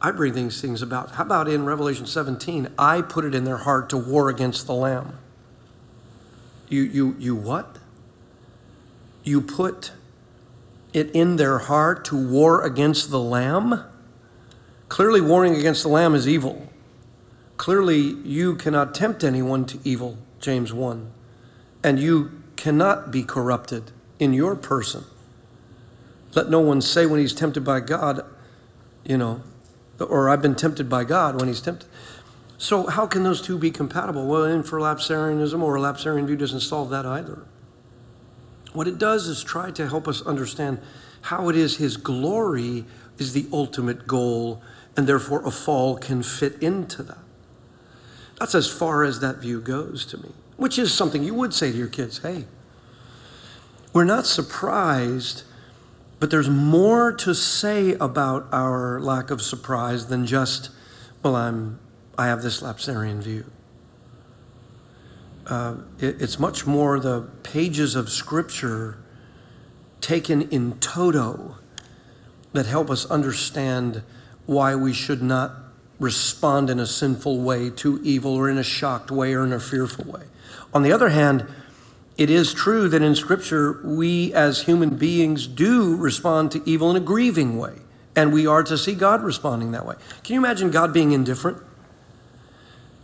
[0.00, 1.12] I bring these things about.
[1.12, 2.68] How about in Revelation 17?
[2.78, 5.18] I put it in their heart to war against the Lamb.
[6.68, 7.78] You, you, you what?
[9.22, 9.92] You put
[10.92, 13.84] it in their heart to war against the Lamb?
[14.88, 16.68] Clearly, warring against the Lamb is evil.
[17.56, 21.10] Clearly, you cannot tempt anyone to evil, James 1.
[21.82, 25.04] And you cannot be corrupted in your person.
[26.34, 28.24] Let no one say when he's tempted by God,
[29.04, 29.42] you know,
[30.00, 31.88] or I've been tempted by God when he's tempted.
[32.58, 34.26] So, how can those two be compatible?
[34.26, 37.42] Well, infralapsarianism or lapsarian view doesn't solve that either.
[38.72, 40.80] What it does is try to help us understand
[41.22, 42.84] how it is his glory
[43.18, 44.62] is the ultimate goal,
[44.96, 47.23] and therefore a fall can fit into that.
[48.38, 51.70] That's as far as that view goes to me, which is something you would say
[51.72, 52.46] to your kids hey,
[53.92, 55.44] we're not surprised
[56.24, 60.70] but there's more to say about our lack of surprise than just,
[61.22, 61.78] well, I'm,
[62.16, 63.44] I have this lapsarian view.
[65.46, 68.96] Uh, it, it's much more the pages of Scripture
[70.00, 71.56] taken in toto
[72.54, 74.02] that help us understand
[74.46, 75.52] why we should not
[75.98, 79.60] respond in a sinful way to evil or in a shocked way or in a
[79.60, 80.22] fearful way.
[80.72, 81.46] On the other hand,
[82.16, 86.96] it is true that in Scripture, we as human beings do respond to evil in
[86.96, 87.74] a grieving way,
[88.14, 89.96] and we are to see God responding that way.
[90.22, 91.58] Can you imagine God being indifferent?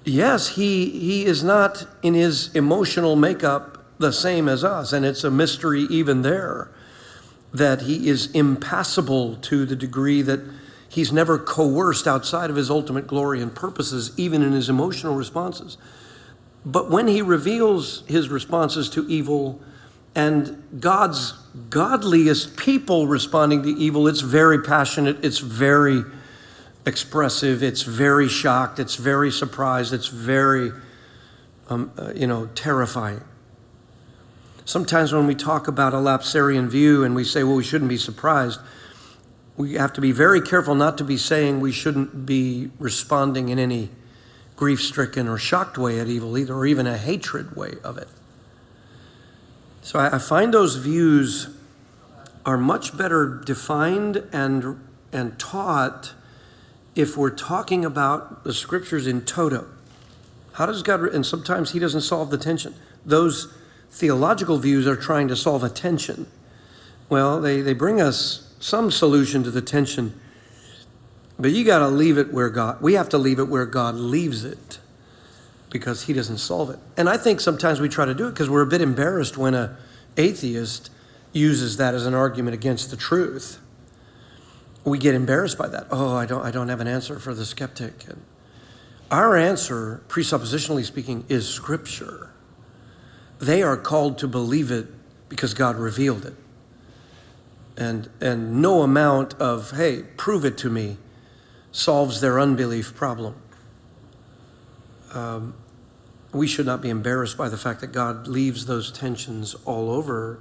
[0.05, 5.25] Yes, he, he is not in his emotional makeup the same as us, and it's
[5.25, 6.69] a mystery even there
[7.53, 10.41] that he is impassible to the degree that
[10.91, 15.79] he's never coerced outside of his ultimate glory and purposes, even in his emotional responses.
[16.67, 19.61] But when he reveals his responses to evil
[20.15, 21.33] and God's
[21.71, 26.03] godliest people responding to evil, it's very passionate, it's very
[26.85, 30.73] expressive, it's very shocked, it's very surprised, it's very,
[31.69, 33.23] um, uh, you know, terrifying.
[34.65, 37.97] Sometimes when we talk about a lapsarian view and we say, well, we shouldn't be
[37.97, 38.61] surprised,
[39.61, 43.59] we have to be very careful not to be saying we shouldn't be responding in
[43.59, 43.91] any
[44.57, 48.09] grief stricken or shocked way at evil either, or even a hatred way of it.
[49.83, 51.51] So I, I find those views
[52.47, 54.81] are much better defined and,
[55.13, 56.15] and taught
[56.95, 59.67] if we're talking about the scriptures in toto.
[60.55, 62.75] How does God, and sometimes He doesn't solve the tension.
[63.05, 63.53] Those
[63.91, 66.27] theological views are trying to solve a tension.
[67.11, 70.15] Well, they, they bring us some solution to the tension
[71.41, 73.95] but you got to leave it where God, we have to leave it where God
[73.95, 74.79] leaves it
[75.71, 76.79] because he doesn't solve it.
[76.99, 79.55] And I think sometimes we try to do it because we're a bit embarrassed when
[79.55, 79.79] a
[80.19, 80.91] atheist
[81.33, 83.59] uses that as an argument against the truth.
[84.85, 85.87] We get embarrassed by that.
[85.91, 88.07] Oh, I don't I don't have an answer for the skeptic.
[88.09, 88.21] And
[89.11, 92.31] our answer, presuppositionally speaking, is scripture.
[93.39, 94.89] They are called to believe it
[95.31, 96.35] because God revealed it.
[97.81, 100.99] And and no amount of, hey, prove it to me
[101.73, 103.35] solves their unbelief problem.
[105.13, 105.55] Um,
[106.33, 110.41] we should not be embarrassed by the fact that God leaves those tensions all over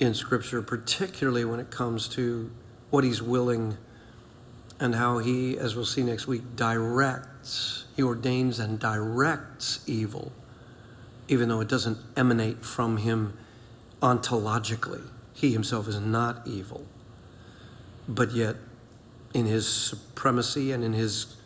[0.00, 2.50] in Scripture, particularly when it comes to
[2.90, 3.76] what He's willing
[4.80, 10.32] and how He, as we'll see next week, directs, He ordains and directs evil,
[11.28, 13.36] even though it doesn't emanate from Him
[14.00, 15.02] ontologically.
[15.34, 16.86] He Himself is not evil,
[18.08, 18.56] but yet
[19.34, 21.36] in his supremacy and in his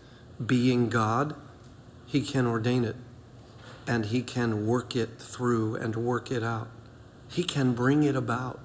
[0.44, 1.34] being God,
[2.06, 2.96] he can ordain it
[3.86, 6.68] and he can work it through and work it out.
[7.28, 8.60] He can bring it about.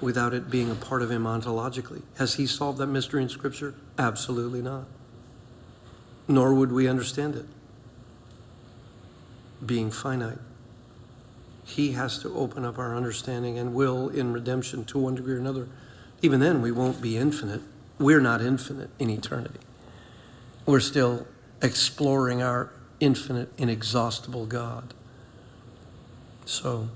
[0.00, 2.02] without it being a part of him ontologically.
[2.18, 3.74] Has he solved that mystery in Scripture?
[3.98, 4.84] Absolutely not.
[6.28, 7.46] Nor would we understand it,
[9.64, 10.38] being finite.
[11.66, 15.38] He has to open up our understanding and will in redemption to one degree or
[15.38, 15.68] another.
[16.22, 17.60] Even then, we won't be infinite.
[17.98, 19.58] We're not infinite in eternity.
[20.64, 21.26] We're still
[21.60, 22.70] exploring our
[23.00, 24.94] infinite, inexhaustible God.
[26.44, 26.88] So,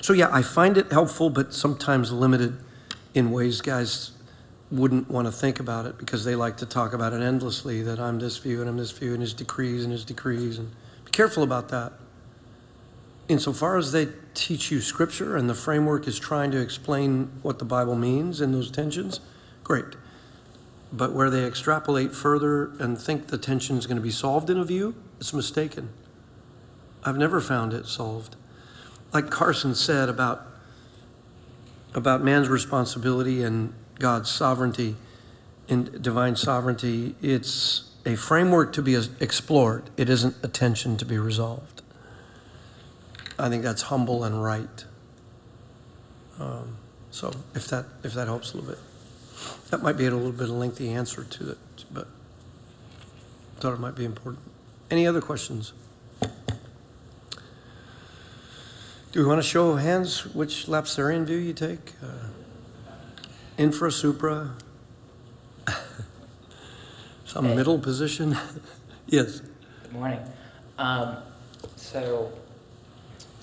[0.00, 2.58] so yeah, I find it helpful, but sometimes limited
[3.14, 4.10] in ways guys
[4.68, 8.00] wouldn't want to think about it because they like to talk about it endlessly that
[8.00, 10.72] I'm this view and I'm this view and his decrees and his decrees and
[11.04, 11.92] be careful about that.
[13.28, 17.64] Insofar as they teach you scripture and the framework is trying to explain what the
[17.64, 19.20] Bible means in those tensions,
[19.64, 19.96] great.
[20.92, 24.58] But where they extrapolate further and think the tension is going to be solved in
[24.58, 25.90] a view, it's mistaken.
[27.04, 28.36] I've never found it solved.
[29.12, 30.46] Like Carson said about,
[31.94, 34.94] about man's responsibility and God's sovereignty
[35.68, 39.90] and divine sovereignty, it's a framework to be explored.
[39.96, 41.75] It isn't a tension to be resolved.
[43.38, 44.84] I think that's humble and right.
[46.38, 46.76] Um,
[47.10, 48.78] so if that if that helps a little bit.
[49.70, 52.06] That might be a little bit of a lengthy answer to it, but
[53.56, 54.42] I thought it might be important.
[54.90, 55.72] Any other questions?
[59.16, 61.94] Do we want to show of hands which Lapsarian view you take?
[62.02, 62.28] Uh,
[63.56, 64.54] infra, supra?
[67.24, 68.36] Some middle position?
[69.06, 69.40] yes.
[69.82, 70.20] Good morning.
[70.78, 71.16] Um,
[71.76, 72.30] so,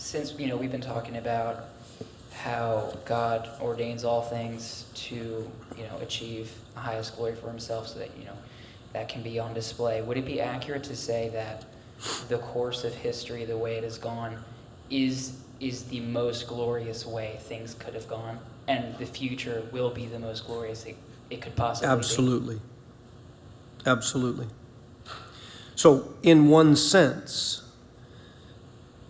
[0.04, 1.70] since you know we've been talking about
[2.34, 5.16] how God ordains all things to
[5.78, 8.38] you know achieve the highest glory for Himself, so that you know
[8.92, 10.02] that can be on display.
[10.02, 11.66] Would it be accurate to say that
[12.28, 14.38] the course of history, the way it has gone,
[14.90, 20.06] is is the most glorious way things could have gone, and the future will be
[20.08, 20.98] the most glorious it,
[21.30, 21.98] it could possibly be?
[21.98, 22.60] Absolutely.
[23.86, 24.48] Absolutely.
[25.76, 27.63] So, in one sense,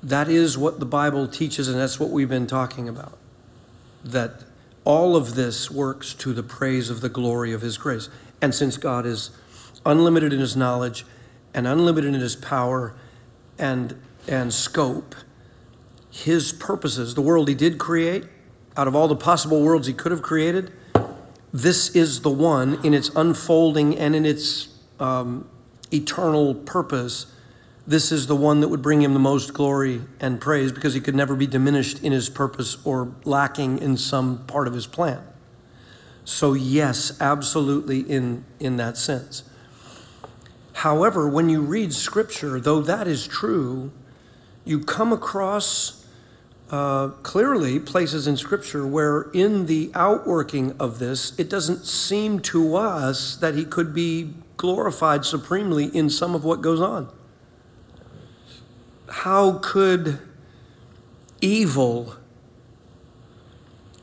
[0.04, 3.18] that is what the Bible teaches, and that's what we've been talking about.
[4.04, 4.44] That
[4.84, 8.10] all of this works to the praise of the glory of His grace.
[8.42, 9.32] And since God is
[9.86, 11.06] unlimited in His knowledge
[11.54, 12.94] and unlimited in His power
[13.58, 13.98] and,
[14.28, 15.16] and scope,
[16.12, 18.26] His purposes, the world He did create,
[18.76, 20.74] out of all the possible worlds He could have created,
[21.54, 24.70] this is the one in its unfolding and in its
[25.00, 25.48] um,
[25.94, 27.28] eternal purpose.
[27.86, 31.02] This is the one that would bring him the most glory and praise because he
[31.02, 35.22] could never be diminished in his purpose or lacking in some part of his plan.
[36.24, 39.44] So, yes, absolutely in, in that sense.
[40.74, 43.92] However, when you read scripture, though that is true,
[44.66, 46.04] you come across
[46.74, 52.76] uh, clearly places in Scripture where, in the outworking of this, it doesn't seem to
[52.76, 57.10] us that he could be glorified supremely in some of what goes on.
[59.14, 60.20] How could
[61.40, 62.16] evil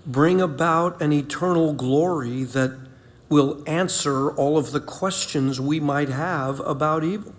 [0.06, 2.78] bring about an eternal glory that
[3.28, 7.34] will answer all of the questions we might have about evil?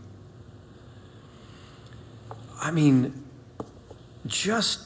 [2.60, 3.24] I mean,
[4.28, 4.82] just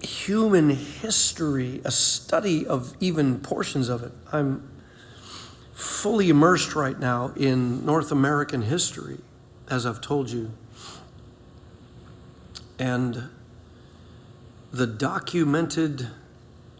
[0.00, 4.12] human history, a study of even portions of it.
[4.32, 4.66] I'm
[5.74, 9.18] fully immersed right now in North American history,
[9.68, 10.52] as I've told you.
[12.82, 13.28] And
[14.72, 16.08] the documented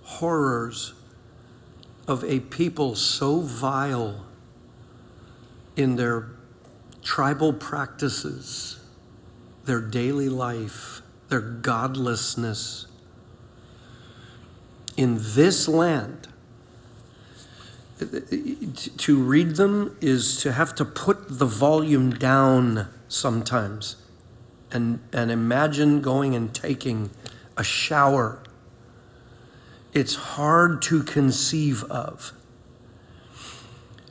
[0.03, 0.95] horrors
[2.09, 4.25] of a people so vile
[5.77, 6.27] in their
[7.05, 8.81] tribal practices,
[9.65, 12.89] their daily life, their godlessness
[14.97, 16.27] in this land.
[18.97, 24.02] To read them is to have to put the volume down sometimes
[24.73, 27.11] and, and imagine going and taking
[27.57, 28.43] a shower.
[29.93, 32.33] It's hard to conceive of.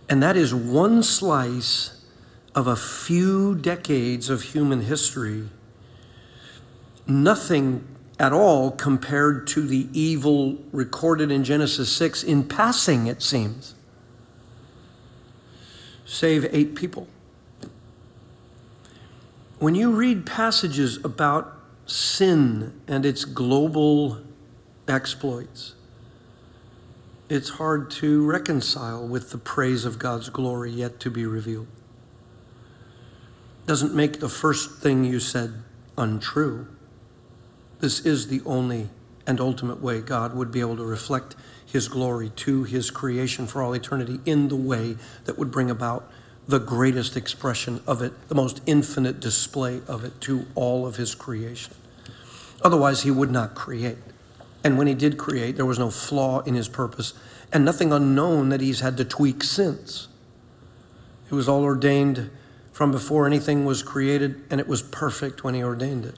[0.07, 2.03] And that is one slice
[2.53, 5.49] of a few decades of human history.
[7.07, 7.87] Nothing
[8.19, 13.73] at all compared to the evil recorded in Genesis 6 in passing, it seems.
[16.05, 17.07] Save eight people.
[19.61, 21.55] When you read passages about
[21.85, 24.17] sin and its global
[24.87, 25.75] exploits,
[27.29, 31.67] it's hard to reconcile with the praise of God's glory yet to be revealed.
[33.67, 35.53] Doesn't make the first thing you said
[35.95, 36.65] untrue.
[37.81, 38.89] This is the only
[39.27, 43.61] and ultimate way God would be able to reflect his glory to his creation for
[43.61, 46.11] all eternity in the way that would bring about
[46.47, 51.15] the greatest expression of it, the most infinite display of it to all of his
[51.15, 51.73] creation.
[52.61, 53.97] Otherwise, he would not create.
[54.63, 57.13] And when he did create, there was no flaw in his purpose
[57.51, 60.07] and nothing unknown that he's had to tweak since.
[61.29, 62.29] It was all ordained
[62.71, 66.15] from before anything was created, and it was perfect when he ordained it,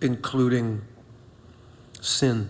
[0.00, 0.82] including
[2.00, 2.48] sin.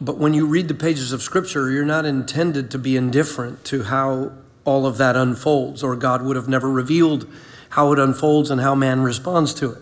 [0.00, 3.84] But when you read the pages of Scripture, you're not intended to be indifferent to
[3.84, 4.32] how
[4.64, 7.28] all of that unfolds, or God would have never revealed
[7.70, 9.78] how it unfolds and how man responds to it.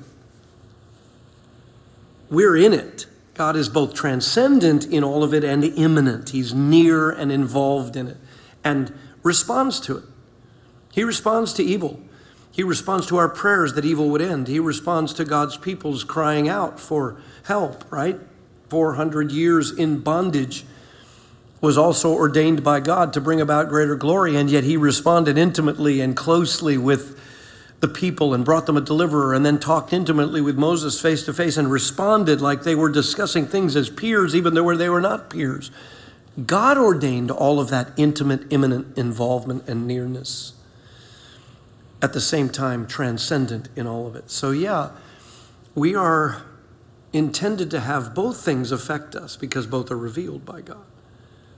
[2.31, 3.07] We're in it.
[3.35, 6.31] God is both transcendent in all of it and immanent.
[6.31, 8.17] He's near and involved in it
[8.63, 8.93] and
[9.23, 10.05] responds to it.
[10.93, 12.01] He responds to evil.
[12.53, 14.49] He responds to our prayers that evil would end.
[14.49, 18.21] He responds to God's people's crying out for help, right?
[18.69, 20.65] 400 years in bondage
[21.61, 26.01] was also ordained by God to bring about greater glory, and yet he responded intimately
[26.01, 27.19] and closely with
[27.81, 31.33] the people and brought them a deliverer, and then talked intimately with Moses face to
[31.33, 35.31] face and responded like they were discussing things as peers, even though they were not
[35.31, 35.71] peers.
[36.47, 40.53] God ordained all of that intimate, immanent involvement and nearness.
[42.03, 44.31] At the same time, transcendent in all of it.
[44.31, 44.91] So, yeah,
[45.75, 46.43] we are
[47.13, 50.85] intended to have both things affect us because both are revealed by God.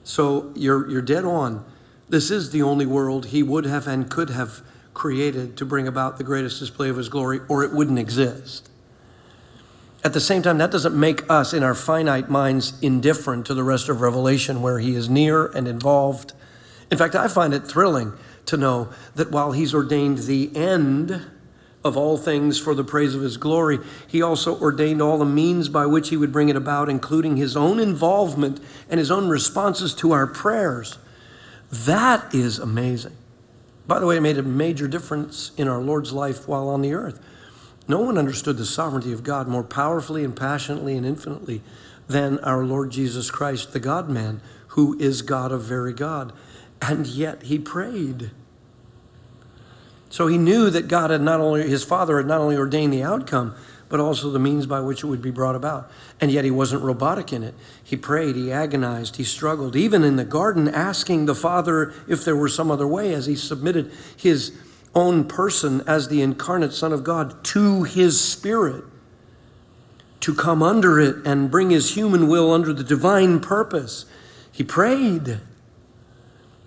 [0.05, 1.65] So, you're, you're dead on.
[2.09, 4.62] This is the only world He would have and could have
[4.95, 8.69] created to bring about the greatest display of His glory, or it wouldn't exist.
[10.05, 13.62] At the same time, that doesn't make us, in our finite minds, indifferent to the
[13.62, 16.33] rest of Revelation, where He is near and involved.
[16.91, 18.12] In fact, I find it thrilling
[18.47, 21.24] to know that while He's ordained the end
[21.85, 25.69] of all things for the praise of His glory, He also ordained all the means
[25.69, 29.95] by which He would bring it about, including His own involvement and His own responses
[29.95, 30.99] to our prayers.
[31.71, 33.17] That is amazing.
[33.87, 36.95] By the way, it made a major difference in our Lord's life while on the
[36.95, 37.21] earth.
[37.89, 41.63] No one understood the sovereignty of God more powerfully and passionately and infinitely
[42.07, 46.33] than our Lord Jesus Christ, the God man, who is God of very God.
[46.81, 48.31] And yet he prayed.
[50.13, 53.03] So he knew that God had not only, his Father had not only ordained the
[53.03, 53.55] outcome,
[53.89, 55.91] but also the means by which it would be brought about.
[56.21, 57.55] And yet he wasn't robotic in it.
[57.83, 62.37] He prayed, he agonized, he struggled, even in the garden, asking the Father if there
[62.37, 64.53] were some other way as he submitted his
[64.95, 68.85] own person as the incarnate Son of God to his Spirit
[70.21, 74.05] to come under it and bring his human will under the divine purpose.
[74.53, 75.41] He prayed.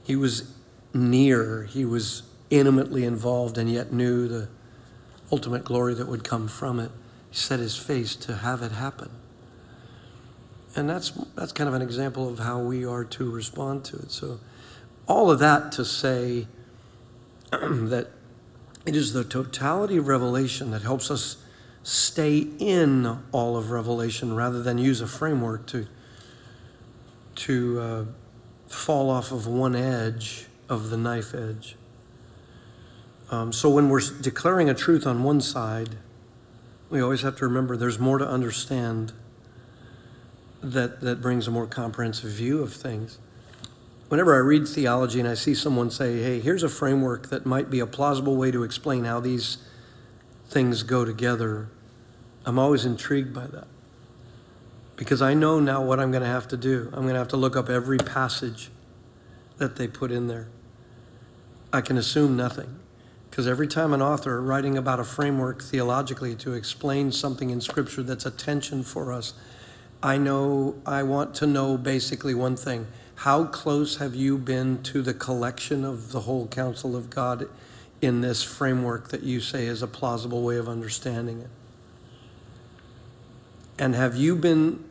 [0.03, 0.51] He was
[0.95, 4.47] near, he was intimately involved, and yet knew the
[5.31, 6.91] ultimate glory that would come from it.
[7.31, 9.09] Set his face to have it happen.
[10.75, 14.11] And that's, that's kind of an example of how we are to respond to it.
[14.11, 14.39] So,
[15.07, 16.47] all of that to say
[17.51, 18.07] that
[18.85, 21.37] it is the totality of Revelation that helps us
[21.83, 25.87] stay in all of Revelation rather than use a framework to,
[27.35, 28.05] to uh,
[28.67, 31.75] fall off of one edge of the knife edge.
[33.31, 35.97] Um, so when we're declaring a truth on one side,
[36.89, 39.13] we always have to remember there's more to understand
[40.61, 43.17] that, that brings a more comprehensive view of things.
[44.09, 47.71] Whenever I read theology and I see someone say, hey, here's a framework that might
[47.71, 49.57] be a plausible way to explain how these
[50.47, 51.69] things go together,
[52.45, 53.67] I'm always intrigued by that.
[54.95, 56.89] Because I know now what I'm going to have to do.
[56.93, 58.69] I'm going to have to look up every passage
[59.57, 60.47] that they put in there.
[61.73, 62.79] I can assume nothing.
[63.35, 68.01] Because every time an author writing about a framework theologically to explain something in Scripture
[68.01, 69.33] that's a tension for us,
[70.01, 72.87] I know, I want to know basically one thing.
[73.15, 77.49] How close have you been to the collection of the whole counsel of God
[78.01, 81.49] in this framework that you say is a plausible way of understanding it?
[83.77, 84.81] And have you been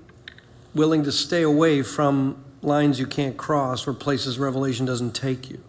[0.74, 5.62] willing to stay away from lines you can't cross or places Revelation doesn't take you?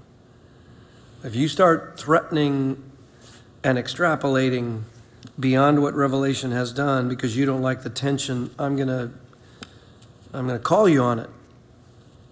[1.26, 2.84] If you start threatening
[3.64, 4.84] and extrapolating
[5.40, 9.10] beyond what Revelation has done because you don't like the tension, I'm going to
[10.34, 11.30] I'm going to call you on it.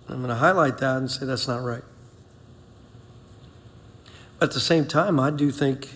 [0.07, 1.82] I'm going to highlight that and say that's not right.
[4.40, 5.90] At the same time, I do think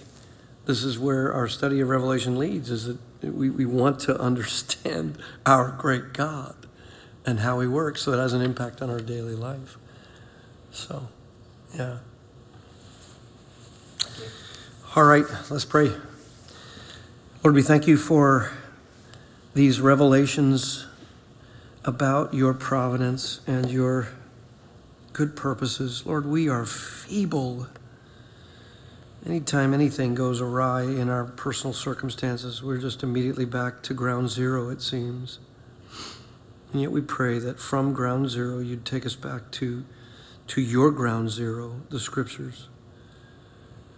[0.66, 5.20] this is where our study of Revelation leads is that we, we want to understand
[5.46, 6.56] our great God
[7.28, 9.78] and how he works so it has an impact on our daily life.
[10.72, 11.10] So,
[11.76, 12.00] yeah.
[14.98, 15.92] All right, let's pray.
[17.44, 18.52] Lord, we thank you for
[19.54, 20.88] these revelations
[21.86, 24.08] about your providence and your
[25.14, 26.04] good purposes.
[26.08, 27.68] Lord, we are feeble.
[29.24, 34.70] Anytime anything goes awry in our personal circumstances, we're just immediately back to ground zero,
[34.72, 35.38] it seems.
[36.74, 39.86] And yet we pray that from ground zero, you'd take us back to,
[40.48, 42.68] to your ground zero, the scriptures,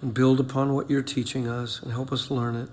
[0.01, 2.69] and build upon what you're teaching us and help us learn it.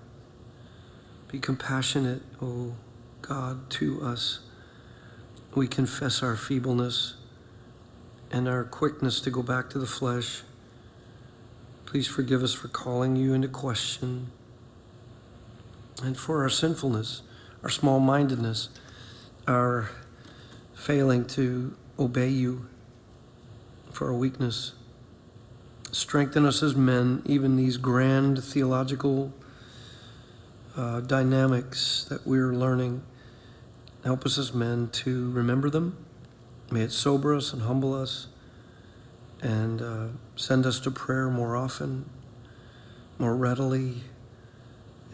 [1.29, 2.75] Be compassionate, O
[3.23, 4.41] God, to us.
[5.55, 7.15] We confess our feebleness
[8.31, 10.43] and our quickness to go back to the flesh.
[11.85, 14.31] Please forgive us for calling you into question
[16.03, 17.23] and for our sinfulness,
[17.63, 18.69] our small mindedness,
[19.49, 19.91] our
[20.75, 22.67] failing to obey you,
[23.91, 24.73] for our weakness.
[25.97, 29.33] Strengthen us as men, even these grand theological
[30.77, 33.01] uh, dynamics that we're learning.
[34.05, 35.97] Help us as men to remember them.
[36.71, 38.27] May it sober us and humble us
[39.41, 42.05] and uh, send us to prayer more often,
[43.19, 44.03] more readily,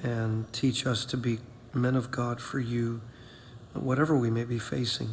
[0.02, 1.38] and teach us to be
[1.72, 3.02] men of God for you,
[3.72, 5.10] whatever we may be facing,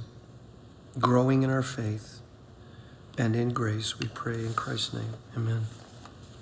[0.97, 2.21] growing in our faith
[3.19, 5.13] and in grace, we pray in Christ's name.
[5.35, 5.65] Amen.